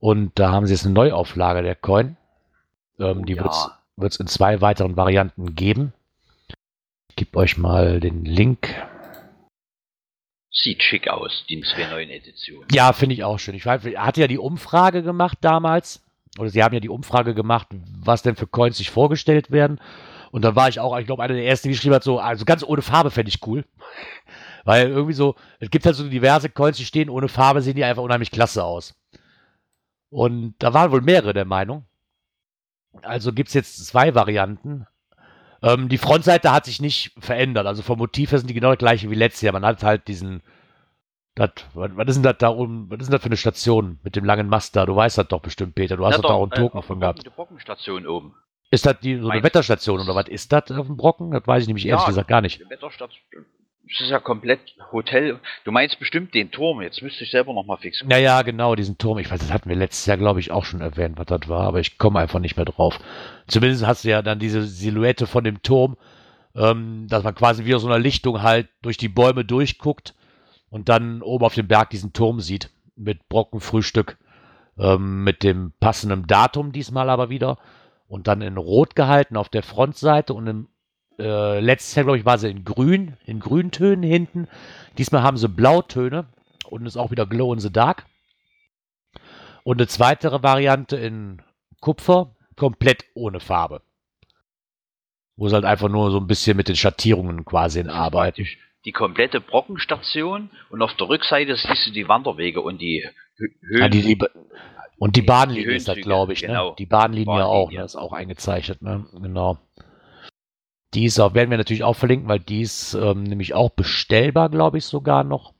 [0.00, 2.16] Und da haben sie jetzt eine Neuauflage der Coin.
[2.98, 3.78] Ähm, Oh die ja.
[3.96, 5.92] wird es in zwei weiteren Varianten geben.
[7.10, 8.74] Ich gebe euch mal den Link.
[10.50, 12.64] Sieht schick aus, die 2.9 Edition.
[12.72, 13.54] Ja, finde ich auch schön.
[13.54, 16.05] Ich er hatte ja die Umfrage gemacht damals.
[16.38, 17.68] Oder sie haben ja die Umfrage gemacht,
[17.98, 19.80] was denn für Coins sich vorgestellt werden.
[20.32, 22.44] Und dann war ich auch, ich glaube, einer der ersten, die geschrieben hat, so, also
[22.44, 23.64] ganz ohne Farbe fände ich cool.
[24.64, 27.84] Weil irgendwie so, es gibt halt so diverse Coins, die stehen ohne Farbe, sehen die
[27.84, 28.94] einfach unheimlich klasse aus.
[30.10, 31.84] Und da waren wohl mehrere der Meinung.
[33.02, 34.86] Also gibt es jetzt zwei Varianten.
[35.62, 37.66] Ähm, die Frontseite hat sich nicht verändert.
[37.66, 39.52] Also vom Motiv her sind die genau das gleiche wie letztes Jahr.
[39.52, 40.42] Man hat halt diesen,
[41.36, 43.98] das, was, was ist denn das da oben, was ist denn das für eine Station
[44.02, 44.86] mit dem langen Mast da?
[44.86, 45.96] Du weißt das doch bestimmt, Peter.
[45.96, 47.24] Du hast Ja, doch da auch einen äh, Token auf von gehabt.
[47.24, 48.34] Die Brockenstation oben.
[48.70, 50.28] Ist das die, so eine Wetterstation oder was?
[50.28, 51.30] Ist das auf dem Brocken?
[51.30, 52.08] Das weiß ich nämlich ehrlich Ja.
[52.08, 52.68] gesagt gar nicht.
[52.68, 53.22] Wetterstation.
[53.88, 55.38] Das ist ja komplett Hotel.
[55.64, 56.82] Du meinst bestimmt den Turm.
[56.82, 58.10] Jetzt müsste ich selber noch mal fix gucken.
[58.10, 59.18] Ja, ja, genau, diesen Turm.
[59.18, 61.66] Ich weiß, das hatten wir letztes Jahr, glaube ich, auch schon erwähnt, was das war,
[61.68, 62.98] aber ich komme einfach nicht mehr drauf.
[63.46, 65.96] Zumindest hast du ja dann diese Silhouette von dem Turm,
[66.56, 70.14] ähm, dass man quasi wie aus so einer Lichtung halt durch die Bäume durchguckt
[70.70, 74.18] und dann oben auf dem Berg diesen Turm sieht mit Brockenfrühstück,
[74.78, 77.58] ähm, mit dem passenden Datum diesmal aber wieder
[78.08, 80.68] und dann in Rot gehalten auf der Frontseite und im
[81.18, 84.48] äh, letztes Jahr, glaube ich, war sie in Grün, in Grüntönen hinten.
[84.98, 86.26] Diesmal haben sie Blautöne
[86.68, 88.06] und ist auch wieder Glow in the Dark.
[89.64, 91.42] Und eine zweite Variante in
[91.80, 93.82] Kupfer, komplett ohne Farbe.
[95.36, 98.42] Wo sie halt einfach nur so ein bisschen mit den Schattierungen quasi in arbeiten.
[98.42, 103.04] Praktisch die komplette Brockenstation und auf der Rückseite siehst du die Wanderwege und die
[103.36, 103.82] Hö Höhen.
[103.82, 104.18] Ah, die, die,
[104.98, 106.40] und die Die Bahnlinie ist das, glaube ich.
[106.40, 106.70] genau.
[106.70, 106.76] Ne?
[106.78, 107.46] Die Bahnlinie, Bahnlinie.
[107.46, 107.84] auch, ne?
[107.84, 108.80] ist auch eingezeichnet.
[108.80, 109.04] Ne?
[109.20, 109.58] Genau.
[110.94, 114.48] Die ist auch, werden wir natürlich auch verlinken, weil die ist ähm, nämlich auch bestellbar,
[114.48, 115.52] glaube ich, sogar noch.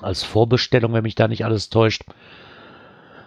[0.00, 2.04] Als Vorbestellung, wenn mich da nicht alles täuscht.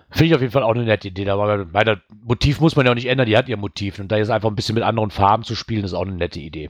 [0.10, 1.28] Finde ich auf jeden Fall auch eine nette Idee.
[1.30, 4.00] Aber das Motiv muss man ja auch nicht ändern, die hat ihr Motiv.
[4.00, 6.40] Und da ist einfach ein bisschen mit anderen Farben zu spielen, ist auch eine nette
[6.40, 6.70] Idee.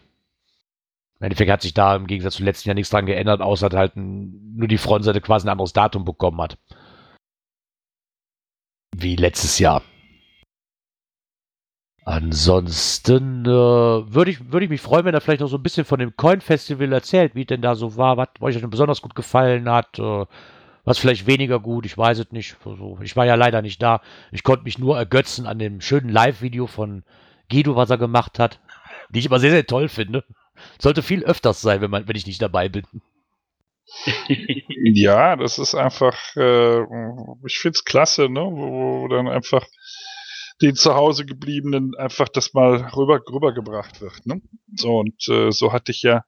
[1.20, 3.78] Im Endeffekt hat sich da im Gegensatz zum letzten Jahr nichts dran geändert, außer dass
[3.78, 6.58] halt nur die Frontseite quasi ein anderes Datum bekommen hat.
[8.96, 9.82] Wie letztes Jahr.
[12.04, 15.86] Ansonsten äh, würde ich, würd ich mich freuen, wenn er vielleicht noch so ein bisschen
[15.86, 19.16] von dem Coin-Festival erzählt, wie es denn da so war, was euch denn besonders gut
[19.16, 20.26] gefallen hat, äh,
[20.84, 22.58] was vielleicht weniger gut, ich weiß es nicht.
[22.64, 24.02] Also, ich war ja leider nicht da.
[24.32, 27.04] Ich konnte mich nur ergötzen an dem schönen Live-Video von
[27.50, 28.60] Guido, was er gemacht hat,
[29.10, 30.24] die ich immer sehr, sehr toll finde.
[30.80, 32.86] Sollte viel öfters sein, wenn, man, wenn ich nicht dabei bin.
[34.88, 36.82] Ja, das ist einfach, äh,
[37.46, 38.42] ich find's klasse, ne?
[38.42, 39.66] Wo, wo dann einfach
[40.62, 44.42] den zu Hause gebliebenen einfach das mal rüber rübergebracht wird, ne?
[44.76, 46.24] So und äh, so hatte ich ja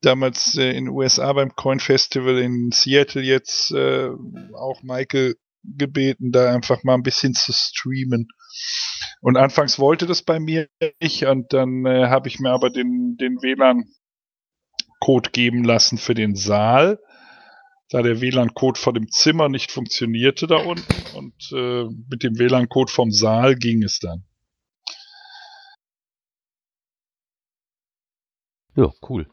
[0.00, 4.10] damals äh, in den USA beim Coin Festival in Seattle jetzt äh,
[4.54, 8.28] auch Michael gebeten, da einfach mal ein bisschen zu streamen.
[9.20, 10.68] Und anfangs wollte das bei mir
[11.00, 16.36] nicht und dann äh, habe ich mir aber den, den WLAN-Code geben lassen für den
[16.36, 17.00] Saal,
[17.90, 22.92] da der WLAN-Code von dem Zimmer nicht funktionierte da unten und äh, mit dem WLAN-Code
[22.92, 24.24] vom Saal ging es dann.
[28.76, 29.28] Ja, cool.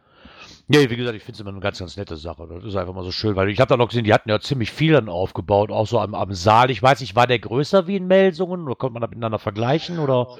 [0.68, 2.48] Ja, wie gesagt, ich finde es immer eine ganz, ganz nette Sache.
[2.50, 4.40] Das ist einfach mal so schön, weil ich habe da noch gesehen, die hatten ja
[4.40, 6.72] ziemlich viel dann aufgebaut, auch so am, am Saal.
[6.72, 10.00] Ich weiß nicht, war der größer wie in Melsungen oder konnte man das miteinander vergleichen
[10.00, 10.38] oder?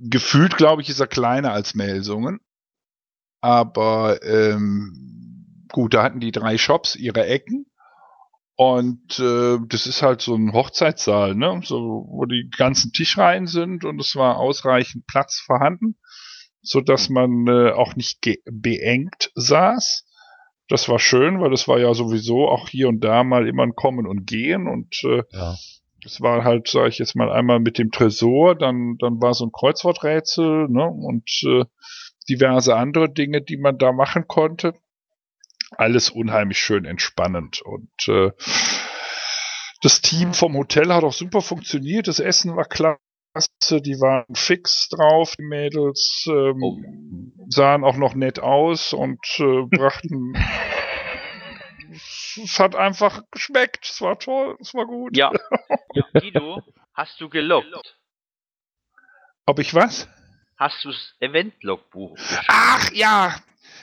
[0.00, 2.40] Gefühlt, glaube ich, ist er kleiner als Melsungen.
[3.42, 7.66] Aber ähm, gut, da hatten die drei Shops ihre Ecken.
[8.54, 11.60] Und äh, das ist halt so ein Hochzeitssaal, ne?
[11.64, 15.96] So, wo die ganzen Tischreihen sind und es war ausreichend Platz vorhanden,
[16.62, 20.06] so dass man äh, auch nicht ge- beengt saß.
[20.68, 23.74] Das war schön, weil es war ja sowieso auch hier und da mal immer ein
[23.74, 25.54] Kommen und Gehen und äh, Ja.
[26.04, 29.44] es war halt, sage ich jetzt mal, einmal mit dem Tresor, dann, dann war so
[29.44, 31.64] ein Kreuzworträtsel, ne, und äh,
[32.28, 34.74] diverse andere Dinge, die man da machen konnte.
[35.72, 37.60] Alles unheimlich schön entspannend.
[37.62, 38.30] Und äh,
[39.82, 42.06] das Team vom Hotel hat auch super funktioniert.
[42.08, 43.00] Das Essen war klasse,
[43.80, 50.34] die waren fix drauf, die Mädels ähm, sahen auch noch nett aus und äh, brachten.
[51.90, 53.86] es hat einfach geschmeckt.
[53.86, 55.16] Es war toll, es war gut.
[55.16, 55.30] Ja.
[56.12, 56.62] Guido,
[56.94, 57.96] hast du gelockt?
[59.46, 60.08] Ob ich was?
[60.56, 62.16] Hast du das Event-Logbuch?
[62.48, 63.34] Ach ja,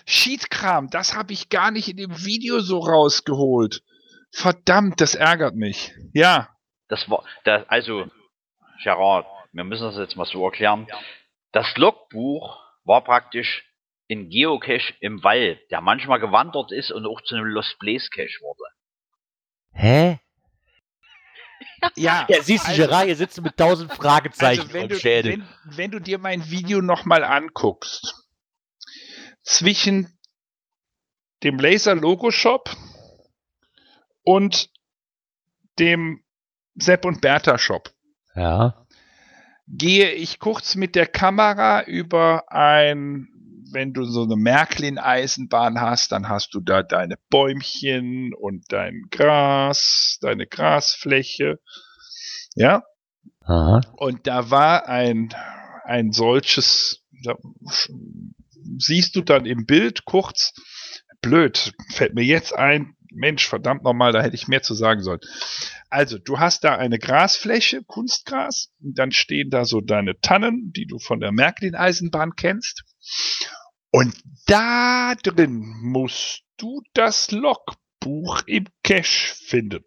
[0.06, 3.84] Sheetkram, das habe ich gar nicht in dem Video so rausgeholt.
[4.32, 5.92] Verdammt, das ärgert mich.
[6.14, 6.50] Ja,
[6.88, 8.06] Das war, das, also,
[8.84, 10.88] Gerard, wir müssen das jetzt mal so erklären.
[11.52, 13.66] Das Logbuch war praktisch
[14.12, 18.40] ein Geocache im Wald, der manchmal gewandert ist und auch zu einem Lost Place Cache
[18.42, 18.64] wurde.
[19.74, 20.20] Hä?
[21.96, 22.26] ja.
[22.28, 25.32] Ja, siehst du, also- Gerard, hier sitzt mit tausend Fragezeichen Also wenn im du, Schädel.
[25.34, 28.16] wenn, wenn du dir mein Video nochmal anguckst,
[29.44, 30.18] zwischen
[31.44, 32.70] dem Laser Logo Shop
[34.24, 34.70] und
[35.80, 36.24] dem
[36.76, 37.92] Sepp und Bertha Shop
[38.36, 38.86] Ja.
[39.70, 43.28] Gehe ich kurz mit der Kamera über ein,
[43.72, 50.18] wenn du so eine Märklin-Eisenbahn hast, dann hast du da deine Bäumchen und dein Gras,
[50.22, 51.60] deine Grasfläche.
[52.56, 52.84] Ja,
[53.42, 53.82] Aha.
[53.98, 55.30] und da war ein,
[55.84, 57.06] ein solches,
[58.78, 60.54] siehst du dann im Bild kurz,
[61.22, 65.20] blöd, fällt mir jetzt ein, Mensch, verdammt nochmal, da hätte ich mehr zu sagen sollen.
[65.90, 70.86] Also, du hast da eine Grasfläche, Kunstgras, und dann stehen da so deine Tannen, die
[70.86, 72.84] du von der Märklin-Eisenbahn kennst.
[73.92, 79.84] Und da drin musst du das Logbuch im Cache finden.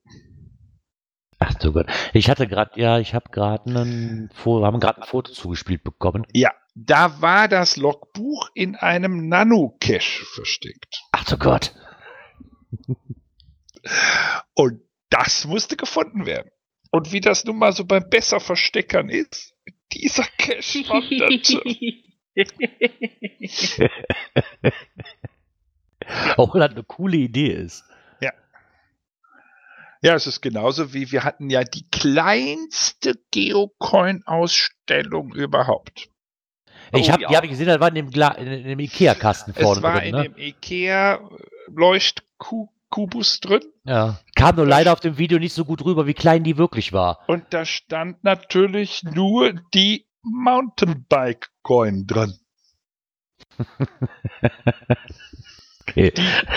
[1.38, 1.86] Ach du Gott.
[2.12, 6.24] Ich hatte gerade, ja, ich habe gerade ein Foto, haben gerade ein Foto zugespielt bekommen.
[6.32, 11.02] Ja, da war das Logbuch in einem Nano-Cache versteckt.
[11.10, 11.74] Ach du Gott.
[14.54, 14.80] Und
[15.10, 16.50] das musste gefunden werden.
[16.90, 19.54] Und wie das nun mal so beim Besser-Versteckern ist,
[19.92, 21.62] dieser Cache wanderte.
[26.36, 27.84] Obwohl das eine coole Idee ist.
[30.04, 36.08] Ja, es ist genauso wie wir hatten ja die kleinste Geocoin-Ausstellung überhaupt.
[36.92, 37.28] Ich Oh, hab, ja.
[37.28, 39.82] Die habe ich gesehen, das war in dem, Gla in, in dem Ikea-Kasten vorne es
[39.82, 40.08] war drin.
[40.08, 40.22] in Ne?
[40.24, 40.36] dem
[41.68, 44.18] Ikea-Leuchtkubus drin Ja.
[44.34, 47.18] Kam nur leider auf dem Video nicht so gut rüber, wie klein die wirklich war.
[47.28, 52.34] und da stand natürlich nur die Mountainbike-Coin drin.
[55.88, 56.12] Okay.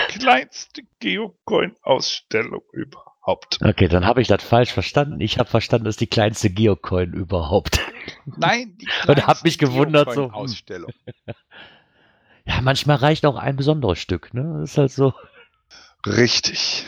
[0.08, 3.58] Kleinste Geocoin-Ausstellung überhaupt.
[3.62, 5.20] Okay, dann habe ich das falsch verstanden.
[5.20, 7.80] Ich habe verstanden, das ist die kleinste Geocoin überhaupt.
[8.24, 10.30] Nein, die Und hab mich gewundert, so, hm.
[10.30, 10.92] Ausstellung.
[12.46, 14.58] Ja, manchmal reicht auch ein besonderes Stück, ne?
[14.60, 15.12] Das ist halt so.
[16.06, 16.86] Richtig.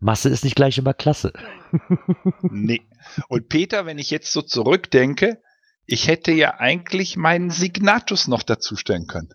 [0.00, 1.32] Masse ist nicht gleich immer klasse.
[2.42, 2.86] Nee.
[3.28, 5.42] Und Peter, wenn ich jetzt so zurückdenke,
[5.86, 9.32] ich hätte ja eigentlich meinen Signatus noch dazustellen können.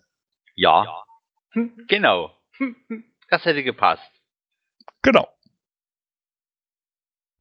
[0.54, 1.04] Ja.
[1.52, 2.34] Hm, Genau.
[3.30, 4.02] Das hätte gepasst.
[5.02, 5.28] Genau.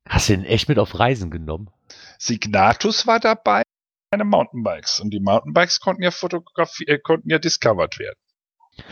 [0.08, 1.70] Hast du den echt mit auf Reisen genommen?
[2.18, 3.64] Signatus war dabei,
[4.12, 5.00] meine Mountainbikes.
[5.00, 8.18] Und die Mountainbikes konnten ja fotografiert, äh, konnten ja discovered werden.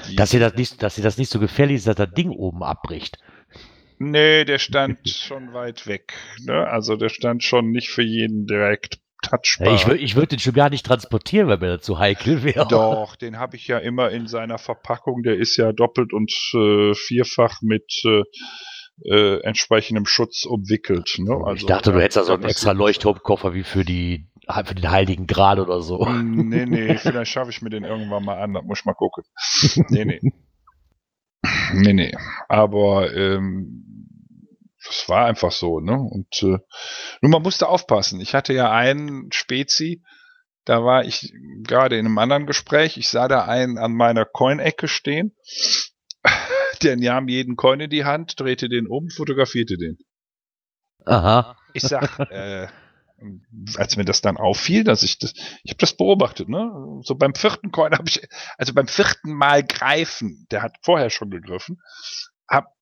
[0.09, 2.31] Die- Dass ihr das nicht, dass ihr das nicht so gefährlich ist, dass das Ding
[2.31, 3.17] oben abbricht.
[3.97, 6.13] Nee, der stand schon weit weg.
[6.45, 6.67] Ne?
[6.67, 9.73] Also der stand schon nicht für jeden direkt touchbar.
[9.73, 12.67] Ich, wür- ich würde den schon gar nicht transportieren, weil mir das zu heikel wäre.
[12.67, 15.23] Doch, den habe ich ja immer in seiner Verpackung.
[15.23, 18.23] Der ist ja doppelt und äh, vierfach mit äh,
[19.09, 21.15] äh, entsprechendem Schutz umwickelt.
[21.19, 21.33] Ne?
[21.45, 24.89] Also, ich dachte, du hättest da so einen extra Leuchtturmkoffer wie für die für den
[24.89, 26.05] Heiligen Gral oder so.
[26.05, 26.45] nichts.
[26.45, 29.23] Nee, nee, vielleicht schaffe ich mir den irgendwann mal an, da muss ich mal gucken.
[29.89, 30.21] Nee, nee.
[31.73, 32.11] Nee, nee.
[32.47, 33.85] Aber ähm,
[34.85, 35.97] das war einfach so, ne?
[35.97, 36.59] Und äh,
[37.21, 38.19] nur man musste aufpassen.
[38.21, 40.03] Ich hatte ja einen Spezi,
[40.65, 42.97] da war ich gerade in einem anderen Gespräch.
[42.97, 45.35] Ich sah da einen an meiner Coin-Ecke stehen.
[46.81, 49.97] Der nahm jeden Coin in die Hand, drehte den um, fotografierte den.
[51.05, 51.55] Aha.
[51.73, 52.67] Ich sag, äh,
[53.77, 56.71] als mir das dann auffiel, dass ich das, ich habe das beobachtet, ne?
[57.03, 61.29] So beim vierten Coin habe ich, also beim vierten Mal greifen, der hat vorher schon
[61.29, 61.79] gegriffen,
[62.47, 62.73] hab,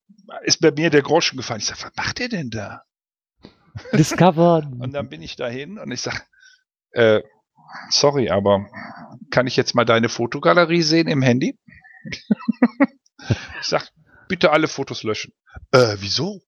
[0.43, 1.59] ist bei mir der Groschen gefallen.
[1.59, 2.83] Ich sag, was macht der denn da?
[3.93, 4.69] Discover.
[4.79, 6.27] Und dann bin ich dahin und ich sag,
[6.91, 7.21] äh,
[7.89, 8.67] sorry, aber
[9.31, 11.59] kann ich jetzt mal deine Fotogalerie sehen im Handy?
[13.29, 13.89] ich sag,
[14.27, 15.33] bitte alle Fotos löschen.
[15.71, 16.41] Äh, wieso?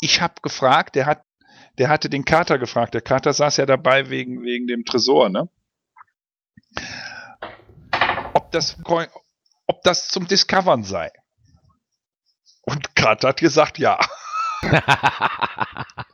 [0.00, 1.24] Ich habe gefragt, der hat,
[1.78, 2.94] der hatte den Kater gefragt.
[2.94, 5.48] Der Kater saß ja dabei wegen, wegen dem Tresor, ne?
[8.32, 8.76] Ob das,
[9.66, 11.10] ob das zum Discovern sei.
[12.62, 13.98] Und Kater hat gesagt, ja.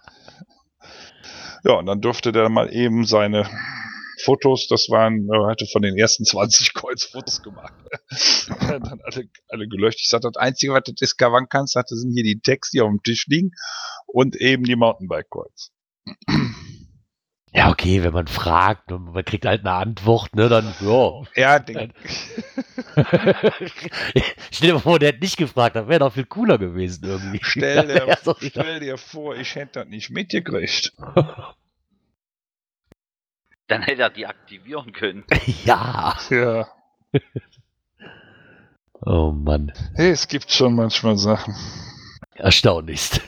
[1.62, 3.49] Ja, und dann durfte der mal eben seine
[4.25, 7.73] Fotos, das waren, er hatte von den ersten 20 Coins Fotos gemacht.
[8.61, 10.01] dann alle, alle gelöscht.
[10.01, 12.88] Ich sagte, das Einzige, was du discovern kannst, hatte, sind hier die Texte, die auf
[12.88, 13.51] dem Tisch liegen
[14.12, 15.73] und eben die Mountainbike-Coins.
[17.53, 21.23] Ja, okay, wenn man fragt und man kriegt halt eine Antwort, ne, dann, ja.
[21.35, 21.92] Ja, den,
[24.53, 27.40] Stell dir mal vor, der hätte nicht gefragt, das wäre doch viel cooler gewesen irgendwie.
[27.42, 30.92] stell, dir, Ja, so, stell dir vor, ich hätte das nicht mitgekriegt.
[33.66, 35.25] Dann hätte er die aktivieren können.
[35.64, 36.16] ja.
[36.31, 36.68] Ja.
[39.03, 39.73] Oh Mann.
[39.94, 41.55] Hey, es gibt schon manchmal Sachen.
[42.35, 43.20] Erstaunlichst.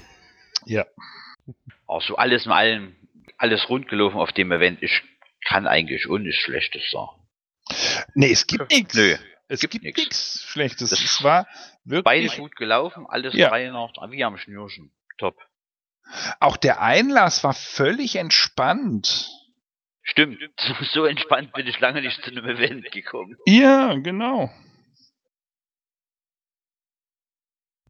[1.87, 2.97] Auch so alles in allem,
[3.39, 4.83] alles rund gelaufen auf dem Event.
[4.83, 5.03] Ich
[5.45, 7.21] kann eigentlich auch nichts Schlechtes sagen.
[8.15, 8.95] Nee, es gibt nichts.
[8.95, 9.17] Nö.
[9.49, 10.91] Es gibt gibt nichts Schlechtes.
[10.91, 11.47] Das- es war
[11.85, 13.49] Beide wirklich gut gelaufen, alles Ja.
[13.49, 14.93] drei noch wie am Schnürchen.
[15.19, 15.37] Top.
[16.41, 19.29] Auch der Einlass war völlig entspannt.
[20.03, 20.39] Stimmt.
[20.93, 23.37] So, entspannt bin ich lange nicht zu einem Event gekommen.
[23.47, 24.51] Ja, genau.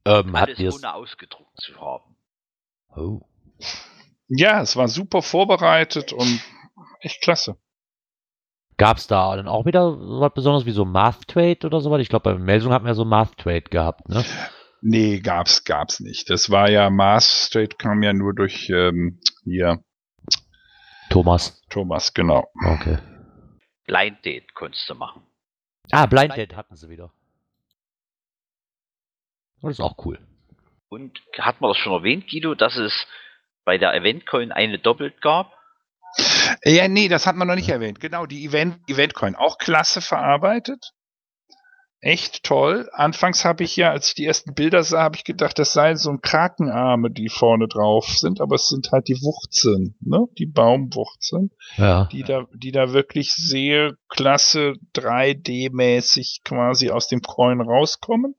[0.04, 2.16] Ähm, habt Alles ihr ohne ausgedruckt zu haben.
[2.96, 3.20] Oh.
[4.28, 6.40] Ja, es war super vorbereitet und
[7.00, 7.57] echt klasse.
[8.78, 12.00] Gab's da dann auch wieder so was Besonderes wie so Math Trade oder sowas?
[12.00, 14.24] Ich glaube, bei Melsung hatten wir so Math Trade gehabt, ne?
[14.81, 16.29] Nee, gab's, gab's nicht.
[16.29, 19.85] Das war ja, Mars State kam ja nur durch ähm, hier
[21.08, 21.62] Thomas.
[21.71, 22.50] Thomas, genau.
[22.64, 22.98] Okay.
[23.87, 25.23] Blind Date konntest du machen.
[25.92, 27.12] Ah, Blind Date hatten sie wieder.
[29.60, 30.19] Das ist auch cool.
[30.92, 33.06] Und hat man das schon erwähnt, Guido, dass es
[33.64, 35.50] bei der Eventcoin eine doppelt gab?
[36.64, 37.98] Ja, nee, das hat man noch nicht erwähnt.
[37.98, 40.92] Genau, die Event, Eventcoin, auch klasse verarbeitet.
[42.00, 42.90] Echt toll.
[42.92, 45.96] Anfangs habe ich ja, als ich die ersten Bilder sah, habe ich gedacht, das seien
[45.96, 50.26] so ein Krakenarme, die vorne drauf sind, aber es sind halt die Wurzeln, ne?
[50.36, 51.52] Die Baumwurzeln.
[51.78, 52.04] Ja.
[52.12, 58.34] die da, die da wirklich sehr klasse 3D-mäßig quasi aus dem Coin rauskommen.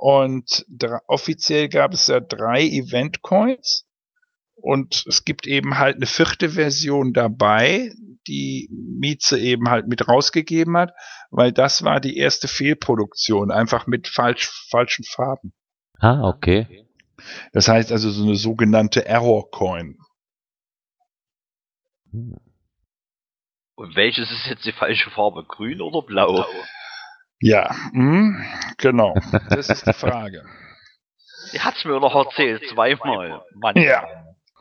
[0.00, 0.64] Und
[1.08, 3.84] offiziell gab es ja drei Event-Coins.
[4.54, 7.90] Und es gibt eben halt eine vierte Version dabei,
[8.28, 10.92] die Mieze eben halt mit rausgegeben hat,
[11.30, 15.52] weil das war die erste Fehlproduktion, einfach mit falsch, falschen Farben.
[15.98, 16.86] Ah, okay.
[17.52, 19.98] Das heißt also so eine sogenannte Error Coin.
[22.12, 25.42] Und welches ist jetzt die falsche Farbe?
[25.42, 26.46] Grün oder blau?
[27.40, 28.44] Ja, hm,
[28.78, 29.14] genau.
[29.50, 30.44] Das ist die Frage.
[31.52, 33.42] Die hat's mir noch erzählt, zweimal.
[33.54, 33.76] Mann.
[33.76, 34.06] Ja.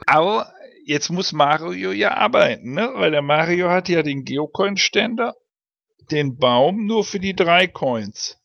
[0.06, 0.54] Aber
[0.86, 2.92] jetzt muss Mario ja arbeiten, ne?
[2.94, 5.36] Weil der Mario hat ja den Geocoin-Ständer,
[6.12, 8.40] den Baum nur für die drei Coins.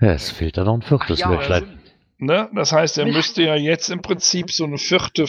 [0.00, 1.64] Ja, es fehlt da noch ein viertes ja, Möchlein.
[1.64, 1.86] stimmt.
[2.18, 2.50] Ne?
[2.54, 5.26] Das heißt, er müsste ja jetzt im Prinzip so eine vierte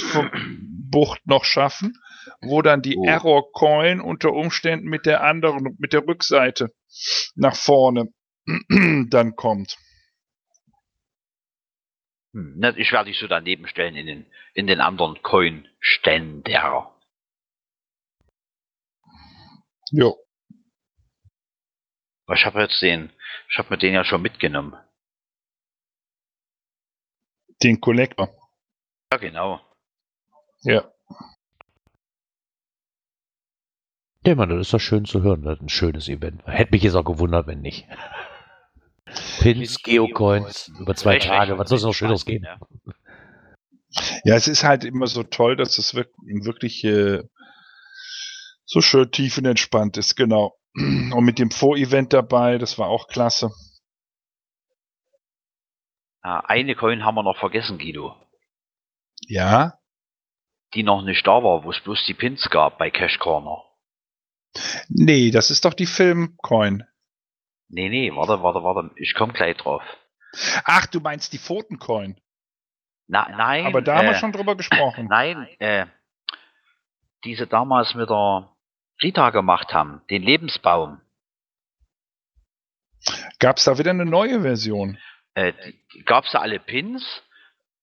[0.89, 1.93] Bucht noch schaffen,
[2.41, 3.05] wo dann die Oh.
[3.05, 6.71] Error Coin unter Umständen mit der anderen, mit der Rückseite
[7.35, 8.13] nach vorne
[9.09, 9.77] dann kommt.
[12.33, 16.93] Hm, ich werde dich so daneben stellen in den, in den anderen Coin-Ständer.
[19.91, 20.17] Jo.
[22.25, 23.11] Aber Ich habe jetzt den,
[23.49, 24.75] ich habe mir den ja schon mitgenommen.
[27.63, 28.29] Den Kollektor.
[29.11, 29.61] Ja, genau.
[30.61, 30.91] Ja.
[34.27, 35.43] Ja, man, das ist doch schön zu hören.
[35.43, 36.41] Das ist ein schönes Event.
[36.45, 37.87] Hätte mich jetzt auch gewundert, wenn nicht.
[39.39, 41.17] Pins, Geocoins, über zwei.
[41.17, 41.57] Tage.
[41.57, 42.45] Was soll es noch Schöneres geben?
[44.25, 44.35] Ja.
[44.35, 47.23] Es ist halt immer so toll, dass es wirk- wirklich äh,
[48.65, 50.57] so schön tiefenentspannt ist, genau.
[50.75, 53.49] Und mit dem Vorevent dabei, das war auch klasse.
[56.21, 58.13] Ah, eine Coin haben wir noch vergessen, Guido.
[59.27, 59.79] Ja,
[60.73, 63.63] Die noch nicht da war, wo es bloß die Pins gab bei Cash Corner.
[64.89, 66.83] Nee, das ist doch die Filmcoin.
[67.69, 68.91] Nee, nee, warte, warte, warte.
[68.95, 69.83] Ich komme gleich drauf.
[70.63, 72.19] Ach, du meinst die Pfotencoin.
[73.07, 73.65] Na, nein.
[73.65, 75.07] Aber da haben äh, wir schon drüber gesprochen.
[75.09, 75.85] Nein, äh,
[77.23, 78.49] diese damals mit der
[79.01, 80.99] Rita gemacht haben, den Lebensbaum.
[83.39, 84.97] Gab es da wieder eine neue Version?
[85.33, 85.53] Äh,
[85.93, 87.23] die gab's da alle Pins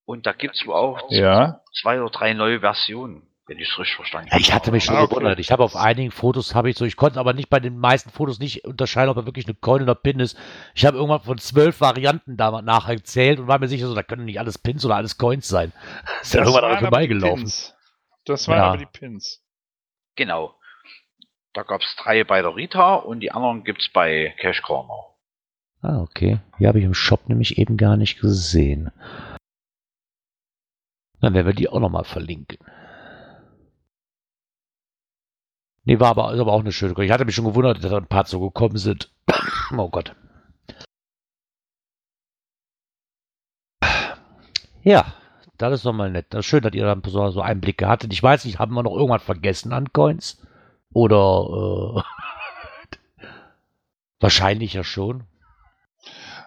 [0.04, 1.62] und da gibt's wohl auch Ja.
[1.80, 4.96] zwei oder drei neue Versionen, wenn ich es richtig verstanden Ja, ich hatte mich schon
[4.96, 5.10] Ah, okay.
[5.10, 5.38] gewundert.
[5.38, 8.10] Ich habe auf einigen Fotos habe ich so, ich konnte aber nicht bei den meisten
[8.10, 10.36] Fotos nicht unterscheiden, ob er wirklich eine Coin oder Pin ist.
[10.74, 14.02] Ich habe irgendwann von zwölf Varianten da nachher gezählt und war mir sicher so, da
[14.02, 15.72] können nicht alles Pins oder alles Coins sein.
[16.22, 17.42] Ist ja irgendwann waren daran aber die vorbeigelaufen.
[17.44, 17.74] Pins.
[18.24, 18.64] Das waren Ja.
[18.68, 19.42] aber die Pins.
[20.16, 20.54] Genau.
[21.52, 25.14] Da gab's drei bei der Rita und die anderen gibt's bei Cash Corner.
[25.82, 26.40] Ah, okay.
[26.58, 28.90] Die habe ich im Shop nämlich eben gar nicht gesehen.
[31.20, 32.58] Dann werden wir die auch nochmal verlinken.
[35.84, 37.06] Nee, war aber, aber auch eine schöne Coin.
[37.06, 39.12] Ich hatte mich schon gewundert, dass da ein paar zugekommen sind.
[39.76, 40.16] oh Gott.
[44.82, 45.14] Ja,
[45.58, 46.26] das ist doch mal nett.
[46.30, 48.12] Das ist schön, dass ihr da so so Einblicke hattet.
[48.12, 50.42] Ich weiß nicht, haben wir noch irgendwas vergessen an Coins?
[50.92, 52.02] Oder
[52.90, 53.26] äh,
[54.20, 55.24] wahrscheinlich ja schon.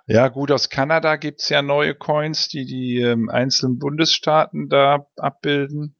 [0.08, 5.96] Ja, gut, aus Kanada gibt's ja neue Coins, die die ähm, einzelnen Bundesstaaten da abbilden.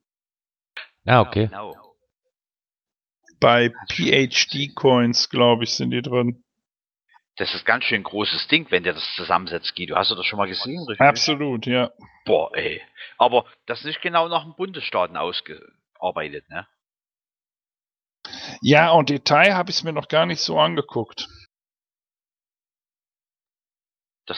[1.04, 1.48] Ja, okay.
[1.48, 1.87] Genau.
[3.40, 6.44] Bei PhD-Coins, glaube ich, sind die drin.
[7.38, 9.96] Das ist ganz schön großes Ding, wenn der das zusammensetzt, Guido.
[9.96, 10.80] Hast du das schon mal gesehen?
[10.88, 11.00] Richtig?
[11.00, 11.92] Absolut, ja.
[12.26, 12.82] Boah, ey.
[13.20, 16.68] Aber das ist nicht genau nach den Bundesstaaten ausgearbeitet, ne?
[18.62, 21.28] Ja, und Detail habe ich es mir noch gar nicht so angeguckt.
[24.26, 24.38] Das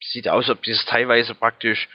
[0.00, 1.88] sieht aus, ob die es teilweise praktisch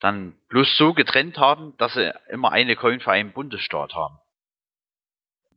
[0.00, 4.18] dann bloß so getrennt haben, dass sie immer eine Coin für einen Bundesstaat haben.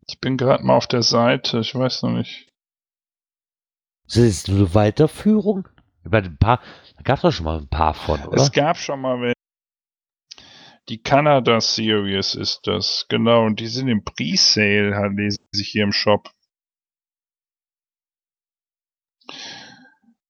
[0.09, 2.49] Ich bin gerade mal auf der Seite, ich weiß noch nicht.
[4.05, 5.67] Das ist eine Weiterführung?
[6.03, 6.61] Bei ein paar,
[6.95, 8.41] da gab es doch schon mal ein paar von, oder?
[8.41, 9.33] Es gab schon mal welche.
[10.87, 13.45] Die Canada Series ist das, genau.
[13.45, 16.31] Und die sind im Pre-Sale, halt, lese ich hier im Shop.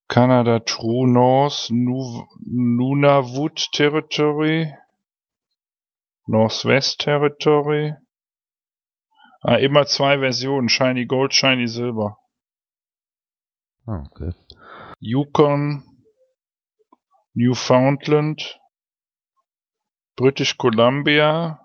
[0.08, 4.74] Canada True North, Nu- Nunavut Territory,
[6.26, 7.94] Northwest Territory.
[9.42, 12.18] Ah, immer zwei Versionen, Shiny Gold, Shiny Silber.
[13.86, 14.34] Ah, okay.
[15.00, 15.84] Yukon,
[17.34, 18.60] Newfoundland,
[20.16, 21.60] British Columbia,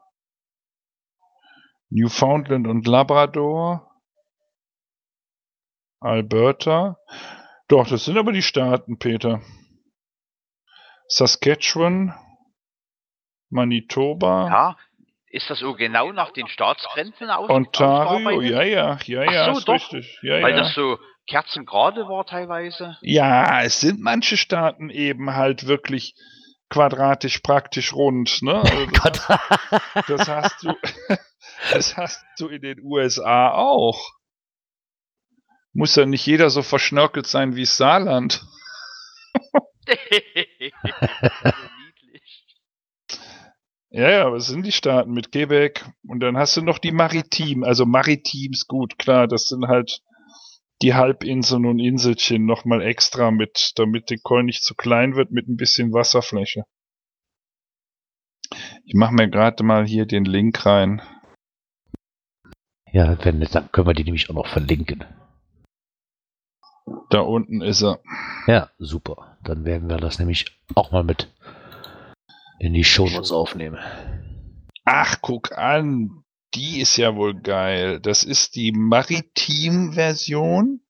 [1.90, 3.90] Newfoundland und Labrador,
[6.00, 6.98] Alberta.
[7.68, 9.40] Doch, das sind aber die Staaten, Peter.
[11.08, 12.14] Saskatchewan,
[13.50, 14.76] Manitoba, Ja,
[15.32, 17.48] ist das so genau nach den Staatsgrenzen aus?
[17.48, 19.74] Ontario, ja, ja, ja, Ach ja, so, ist doch.
[19.74, 20.18] richtig.
[20.22, 20.58] Ja, Weil ja.
[20.58, 22.98] das so kerzengerade war teilweise.
[23.00, 26.14] Ja, es sind manche Staaten eben halt wirklich
[26.68, 28.42] quadratisch, praktisch rund.
[28.42, 28.62] Ne?
[28.62, 29.28] Also das, Gott.
[29.28, 30.76] hast, das, hast du,
[31.72, 34.12] das hast du in den USA auch.
[35.72, 38.44] Muss ja nicht jeder so verschnörkelt sein wie Saarland.
[43.94, 45.84] Ja, ja, was sind die Staaten mit Quebec?
[46.08, 50.00] Und dann hast du noch die Maritim, also Maritims, gut, klar, das sind halt
[50.80, 55.46] die Halbinseln und Inselchen nochmal extra mit, damit der Coin nicht zu klein wird, mit
[55.46, 56.64] ein bisschen Wasserfläche.
[58.86, 61.02] Ich mache mir gerade mal hier den Link rein.
[62.90, 65.04] Ja, wenn nicht, dann können wir die nämlich auch noch verlinken.
[67.10, 68.00] Da unten ist er.
[68.46, 69.36] Ja, super.
[69.44, 71.28] Dann werden wir das nämlich auch mal mit
[72.62, 73.78] in die Shownotes aufnehmen.
[74.84, 76.22] Ach, guck an.
[76.54, 77.98] Die ist ja wohl geil.
[78.00, 80.80] Das ist die Maritim-Version.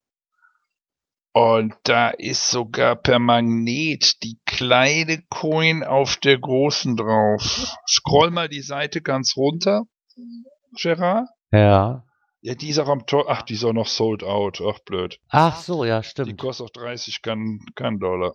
[1.34, 7.74] Und da ist sogar per Magnet die kleine Coin auf der großen drauf.
[7.88, 9.84] Scroll mal die Seite ganz runter,
[10.76, 11.26] Gerard.
[11.50, 12.04] Ja.
[12.42, 13.26] Ja, die ist auch am Tor.
[13.30, 14.60] Ach, die ist auch noch sold out.
[14.60, 15.18] Ach, blöd.
[15.28, 16.38] Ach so, ja, Die stimmt.
[16.38, 18.34] kostet auch 30 kann, kann Dollar.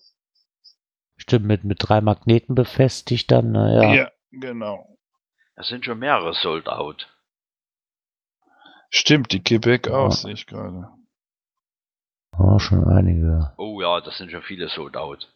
[1.17, 4.11] Stimmt, mit, mit drei Magneten befestigt dann, na ja.
[4.31, 4.97] genau.
[5.55, 7.07] Es sind schon mehrere sold out.
[8.89, 9.93] Stimmt, die Quebec Ja.
[9.93, 10.89] auch, sehe ich gerade.
[12.37, 13.53] Oh, schon einige.
[13.57, 15.27] Oh ja, das sind schon viele sold out.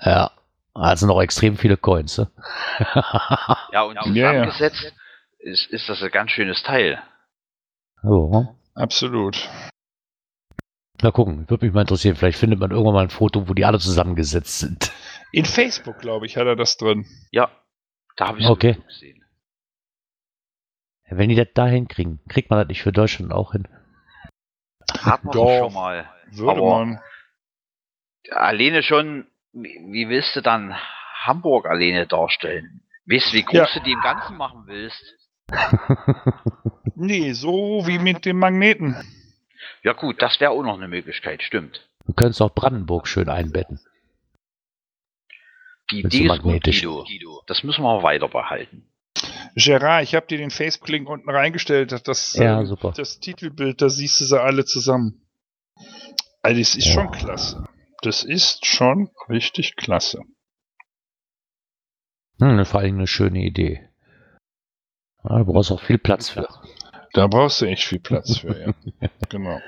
[0.00, 0.30] Ja.
[0.74, 2.30] Also noch extrem viele Coins, ne?
[3.72, 4.44] Ja, und Ja, ja.
[4.52, 4.92] zusammengesetzt
[5.38, 7.02] Ist, ist das ein ganz schönes Teil.
[8.02, 8.56] so.
[8.74, 9.48] Absolut.
[11.04, 12.16] Mal gucken, würde mich mal interessieren.
[12.16, 14.90] Vielleicht findet man irgendwann mal ein Foto, wo die alle zusammengesetzt sind.
[15.32, 17.04] In Facebook, glaube ich, hat er das drin.
[17.30, 17.50] Ja,
[18.16, 18.78] da habe ich Okay.
[18.86, 19.22] gesehen.
[21.10, 23.68] Wenn die das da hinkriegen, kriegt man das nicht für Deutschland auch hin.
[25.02, 25.44] Hat man Doch.
[25.46, 26.08] doch schon mal.
[26.32, 27.00] Würde Aber- man.
[28.30, 30.74] Alleine schon, wie, wie willst du dann
[31.22, 32.80] Hamburg alleine darstellen?
[33.06, 33.66] Weißt du, wie groß Ja.
[33.74, 35.04] du die im Ganzen machen willst?
[36.96, 38.96] Nee, so wie mit dem Magneten.
[39.84, 41.88] Ja gut, das wäre auch noch eine Möglichkeit, stimmt.
[42.06, 43.80] Du könntest auch Brandenburg schön einbetten.
[45.90, 46.82] Die Idee so ist gut, magnetisch.
[46.82, 47.42] Guido.
[47.46, 48.88] Das müssen wir auch weiter behalten.
[49.54, 51.92] Gerard, ich habe dir den Facebook-Link unten reingestellt.
[52.08, 52.92] Das, Ja, super.
[52.96, 55.20] das Titelbild, da siehst du sie alle zusammen.
[56.42, 56.92] Also, das ist Ja.
[56.94, 57.68] schon klasse.
[58.02, 60.20] Das ist schon richtig klasse.
[62.40, 63.88] Hm, vor allem eine schöne Idee.
[65.22, 66.48] Ja, du brauchst auch viel Platz für.
[67.14, 68.74] Da brauchst du echt viel Platz für, ja.
[69.28, 69.60] genau.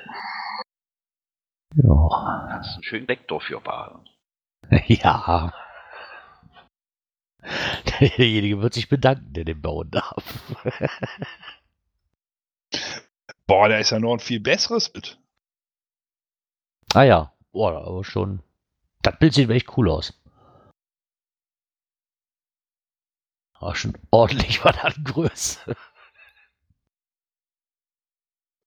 [1.76, 2.09] Ja.
[2.49, 4.09] Kannst einen schönen Vektor für bauen.
[4.88, 5.55] Ja.
[8.01, 10.24] Derjenige wird sich bedanken, der den bauen darf.
[13.47, 15.20] Boah, da ist ja noch ein viel besseres Bild.
[16.94, 18.42] ah ja, boah, aber schon.
[19.03, 20.20] Das Bild sieht echt cool aus.
[23.55, 25.76] Aber schon ordentlich was an Größe.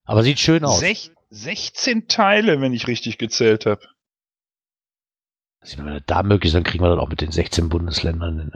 [0.09, 0.79] Aber sieht schön aus.
[0.79, 3.81] Sech 16 Teile, wenn ich richtig gezählt habe.
[5.61, 8.51] Also, Wenn das da möglich ist, dann kriegen wir das auch mit den 16 Bundesländern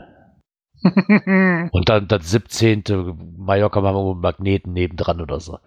[0.82, 1.68] hin.
[1.72, 2.82] Und dann das 17.
[3.38, 5.60] Mallorca machen wir mit Magneten nebendran oder so.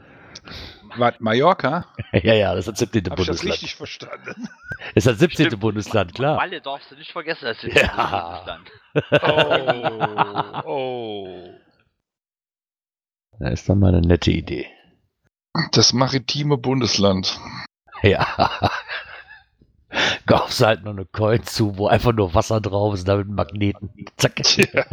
[0.97, 1.87] Was, Mallorca?
[2.11, 3.05] ja, ja, das ist das 17.
[3.09, 3.53] Hab ich das Bundesland.
[3.53, 4.49] richtig verstanden?
[4.93, 5.45] Das ist das 17.
[5.45, 5.61] Stimmt.
[5.61, 6.35] Bundesland, klar.
[6.35, 8.43] Malle darfst du nicht vergessen, als du Ja.
[8.43, 8.69] Bundesland.
[10.65, 11.53] Oh, oh.
[13.39, 14.67] Das ist dann mal eine nette Idee.
[15.71, 17.39] Das maritime Bundesland.
[18.01, 18.71] Ja.
[20.25, 23.89] Kaufst halt nur eine Coin zu, wo einfach nur Wasser drauf ist, damit Magneten.
[24.17, 24.35] Zack.
[24.43, 24.67] Tja.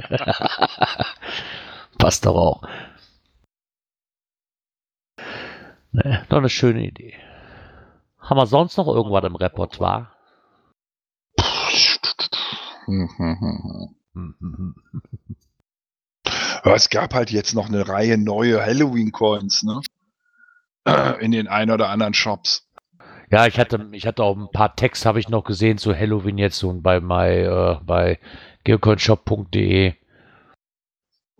[1.98, 2.62] Passt doch auch.
[5.92, 7.14] Ne, doch eine schöne Idee.
[8.18, 10.10] Haben wir sonst noch irgendwas im Repertoire?
[16.62, 19.80] Aber es gab halt jetzt noch eine Reihe neue Halloween-Coins, ne?
[20.84, 22.68] Äh, In den ein oder anderen Shops.
[23.30, 26.38] Ja, ich hatte, ich hatte auch ein paar Texte, habe ich noch gesehen zu Halloween
[26.38, 28.20] jetzt und bei, my, äh, bei
[28.64, 29.94] geocoinshop.de.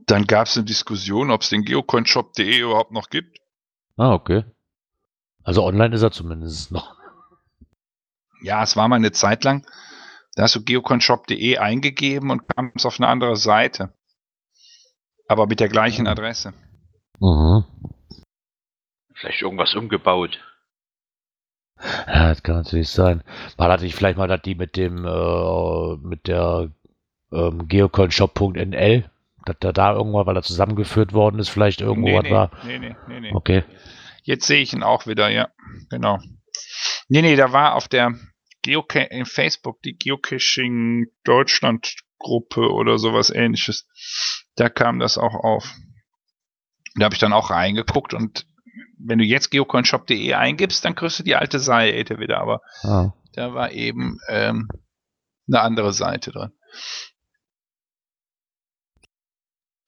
[0.06, 3.38] Dann gab es eine Diskussion, ob es den geocoinshop.de überhaupt noch gibt.
[3.96, 4.44] Ah, okay.
[5.44, 6.96] Also online ist er zumindest noch.
[8.42, 9.66] Ja, es war mal eine Zeit lang,
[10.34, 13.94] da hast du geocoinshop.de eingegeben und kamst auf eine andere Seite.
[15.28, 16.52] Aber mit der gleichen Adresse.
[17.20, 17.64] Mhm.
[19.14, 20.40] Vielleicht irgendwas umgebaut.
[22.06, 23.22] Ja, das kann natürlich sein.
[23.58, 26.70] Mal hatte ich vielleicht mal, dass die mit dem, äh, mit der
[27.32, 29.10] ähm, geocoinshop.nl,
[29.44, 32.50] dass da da irgendwann, weil er zusammengeführt worden ist, vielleicht irgendwo nee, was nee, war.
[32.64, 33.32] nee, nee, nee, nee.
[33.34, 33.64] Okay.
[34.22, 35.48] Jetzt sehe ich ihn auch wieder, ja.
[35.90, 36.18] Genau.
[37.08, 38.14] Nee, nee, da war auf der
[38.62, 43.86] Geoca in Facebook die Geocaching Deutschland Facebook-Gruppe oder sowas ähnliches.
[44.56, 45.74] Da kam das auch auf.
[46.96, 48.46] Da habe ich dann auch reingeguckt und
[48.98, 53.12] wenn du jetzt geocoinshop.de eingibst, dann kriegst du die alte Seite wieder, aber Ah.
[53.34, 54.68] da war eben ähm,
[55.48, 56.52] eine andere Seite drin.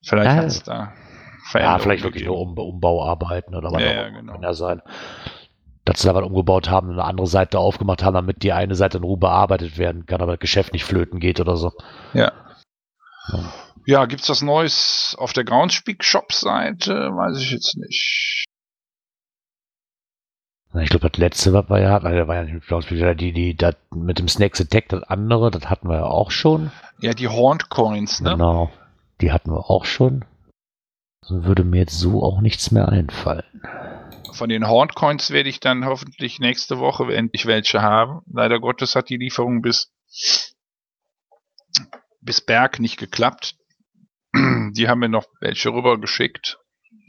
[0.04, 0.36] Vielleicht Ja.
[0.36, 0.92] hat es da
[1.54, 4.18] Ja, vielleicht wirklich nur um, Umbauarbeiten oder was Ja, auch ja, immer.
[4.20, 4.32] genau.
[4.34, 4.82] Kann ja sein.
[5.84, 8.98] Dass sie da was umgebaut haben, eine andere Seite aufgemacht haben, damit die eine Seite
[8.98, 11.72] in Ruhe bearbeitet werden kann, aber das Geschäft nicht flöten geht oder so.
[12.14, 12.32] Ja.
[13.28, 13.52] Ja.
[13.88, 16.92] Ja, gibt's was Neues auf der Groundspeak Shop Seite?
[17.12, 18.45] Weiß ich jetzt nicht.
[20.82, 23.56] Ich glaube, das letzte, was wir ja hatten, also, war ja nicht Speak, die, die,
[23.56, 26.70] das mit dem Snacks Attack, das andere, das hatten wir ja auch schon.
[27.00, 28.32] Ja, die Horned Coins, ne?
[28.32, 28.70] Genau.
[29.20, 30.24] Die hatten wir auch schon.
[31.22, 33.62] So würde mir jetzt so auch nichts mehr einfallen.
[34.32, 38.20] Von den Horned Coins werde ich dann hoffentlich nächste Woche endlich welche haben.
[38.30, 39.92] Leider Gottes hat die Lieferung bis,
[42.20, 43.56] bis Berg nicht geklappt.
[44.34, 46.58] Die haben mir noch welche rübergeschickt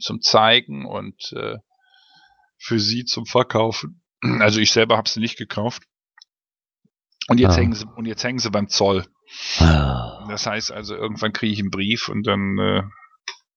[0.00, 1.58] zum Zeigen und äh,
[2.58, 4.02] für sie zum Verkaufen.
[4.40, 5.84] Also ich selber habe sie nicht gekauft.
[7.28, 7.60] Und jetzt, Ah.
[7.60, 9.06] hängen sie, und jetzt hängen sie beim Zoll.
[9.60, 10.26] Ah.
[10.28, 12.82] Das heißt also, irgendwann kriege ich einen Brief und dann äh,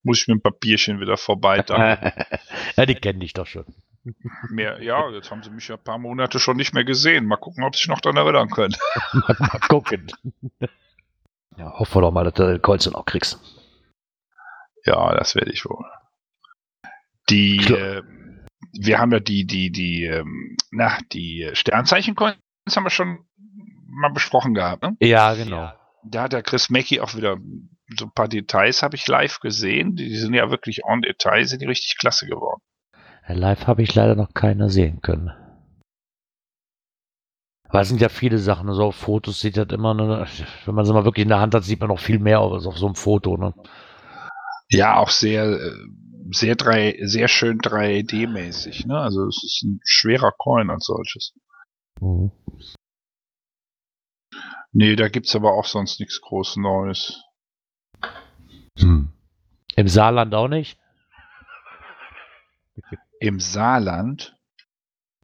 [0.04, 1.62] muss ich mit dem Papierchen wieder vorbei.
[1.64, 2.14] Da
[2.76, 3.66] ja, die kennen dich doch schon.
[4.50, 7.26] mehr, ja, jetzt haben sie mich ja ein paar Monate schon nicht mehr gesehen.
[7.26, 8.76] Mal gucken, ob sie sich noch daran erinnern können.
[9.14, 10.12] mal, gucken.
[11.58, 13.40] Ja, hoffen wir doch mal, dass du den Colson auch kriegst.
[14.86, 15.86] Ja, das werde ich wohl.
[17.30, 18.04] Die, äh,
[18.74, 22.38] wir haben ja die, die, die, ähm, na, die Sternzeichen-Coins
[22.76, 23.26] haben wir schon
[23.88, 24.84] mal besprochen gehabt.
[24.84, 24.96] Ne?
[25.00, 25.72] Ja, genau.
[26.04, 27.38] Da hat der Chris Mackey auch wieder
[27.98, 29.96] so ein paar Details habe ich live gesehen.
[29.96, 32.62] Die sind ja wirklich on Detail, sind die richtig klasse geworden.
[33.28, 35.32] Live habe ich leider noch keiner sehen können.
[37.70, 40.28] Weil es sind ja viele Sachen, so auf Fotos sieht das immer, ne,
[40.66, 42.66] wenn man sie mal wirklich in der Hand hat, sieht man noch viel mehr als
[42.66, 43.38] auf so einem Foto.
[43.38, 43.54] Ne?
[44.70, 45.72] Ja, auch sehr, äh,
[46.32, 48.88] sehr drei, sehr schön 3D-mäßig.
[48.88, 48.98] Ne?
[49.00, 51.34] Also es ist ein schwerer Coin als solches.
[52.00, 52.32] Mhm.
[54.74, 57.22] Nee, da gibt's aber auch sonst nichts groß Neues.
[58.80, 59.12] Hm.
[59.76, 60.78] Im Saarland auch nicht?
[63.20, 64.36] Im Saarland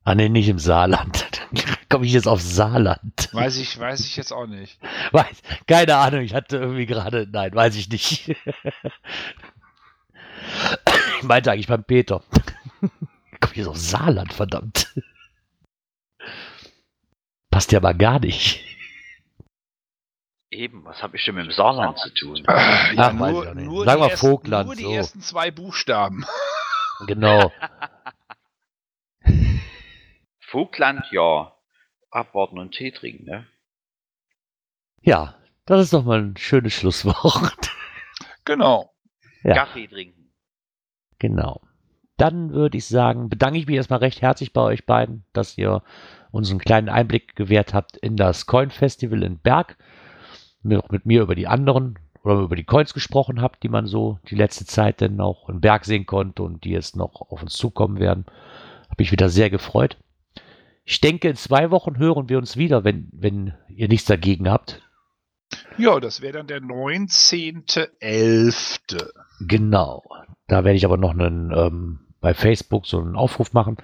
[0.08, 1.28] Ah, nee, nicht im Saarland.
[1.90, 3.28] Komme ich jetzt auf Saarland?
[3.34, 4.80] weiß ich, weiß ich jetzt auch nicht.
[5.12, 8.34] Weiß, keine Ahnung, ich hatte irgendwie gerade, nein, weiß ich nicht.
[11.18, 12.24] ich meinte eigentlich beim Peter.
[12.82, 14.94] Komme ich jetzt auf Saarland, verdammt.
[17.50, 18.64] Passt ja aber gar nicht.
[20.50, 22.38] Eben, was habe ich denn mit dem Saarland zu tun?
[22.48, 24.92] Äh, ja, Ach, nur, nur, Sagen die wir ersten, Vogtland, nur die so.
[24.92, 26.26] ersten zwei Buchstaben.
[27.06, 27.52] Genau.
[30.40, 31.54] Vogtland, ja.
[32.10, 33.48] Abwarten und Tee trinken, ne?
[35.02, 35.36] Ja,
[35.66, 37.72] das ist doch mal ein schönes Schlusswort.
[38.46, 38.94] Genau.
[39.44, 39.54] Ja.
[39.54, 40.27] Kaffee trinken.
[41.20, 41.62] Genau.
[42.18, 45.84] Dann würde ich sagen, bedanke ich mich erstmal recht herzlich bei euch beiden, dass ihr
[46.32, 49.78] uns einen kleinen Einblick gewährt habt in das Coin Festival in Berg.
[50.70, 54.20] Auch mit mir über die anderen oder über die Coins gesprochen habt, die man so
[54.30, 57.54] die letzte Zeit dann auch in Berg sehen konnte und die jetzt noch auf uns
[57.54, 58.26] zukommen werden.
[58.90, 59.98] Habe ich wieder sehr gefreut.
[60.84, 64.82] Ich denke, in zwei Wochen hören wir uns wieder, wenn, wenn ihr nichts dagegen habt.
[65.78, 69.12] Ja, das wäre dann der 19.11.
[69.42, 70.04] Genau.
[70.48, 73.78] Da werde ich aber noch einen ähm, bei Facebook so einen Aufruf machen,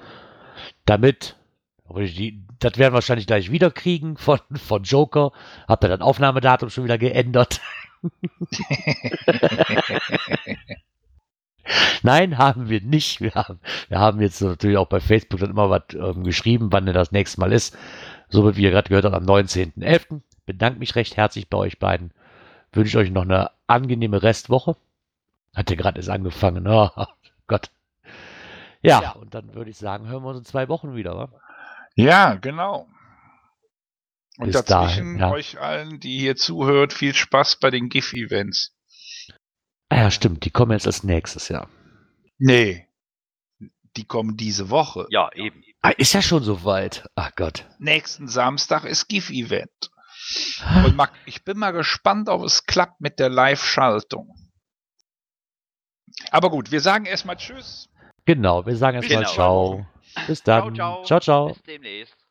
[0.86, 1.36] damit
[1.90, 5.32] die, das werden wir wahrscheinlich gleich wieder kriegen von, von Joker.
[5.68, 7.62] Habt ihr das Aufnahmedatum schon wieder geändert?
[12.02, 13.22] Nein, haben wir nicht.
[13.22, 13.60] Wir haben,
[13.90, 17.12] wir haben jetzt natürlich auch bei Facebook dann immer was ähm, geschrieben, wann denn das
[17.12, 17.78] nächste Mal ist.
[18.30, 20.22] So wie ihr gerade gehört habt, am 19.11.
[20.46, 22.12] Bedanke mich recht herzlich bei euch beiden.
[22.74, 24.76] Wünsche euch noch eine angenehme Restwoche.
[25.54, 26.68] Hat ja gerade erst angefangen.
[26.68, 26.90] Oh
[27.48, 27.72] Gott.
[28.82, 31.16] Ja, und dann würde ich sagen, hören wir uns in zwei Wochen wieder.
[31.16, 31.30] Wa?
[31.96, 32.88] Ja, genau.
[34.38, 35.32] Und Bis dazwischen dahin, ja.
[35.32, 38.76] euch allen, die hier zuhört, viel Spaß bei den GIF-Events.
[39.90, 40.46] Ah ja, stimmt.
[40.46, 41.68] Die kommen jetzt als nächstes, ja.
[42.40, 42.88] Nee,
[43.96, 45.06] die kommen diese Woche.
[45.10, 45.64] Ja, eben.
[45.82, 47.08] Ah, ist ja schon soweit.
[47.16, 47.66] Ach Gott.
[47.80, 49.92] Nächsten Samstag ist GIF-Event.
[50.86, 54.36] Und mal, ich bin mal gespannt, ob es klappt mit der Live-Schaltung.
[56.32, 57.90] Aber gut, wir sagen erstmal Tschüss.
[58.26, 59.86] Genau, wir sagen erstmal in Ciao.
[60.28, 60.76] Bis dann.
[60.76, 61.04] Ciao, ciao.
[61.04, 61.20] ciao.
[61.20, 61.48] ciao.
[61.48, 62.23] Bis demnächst.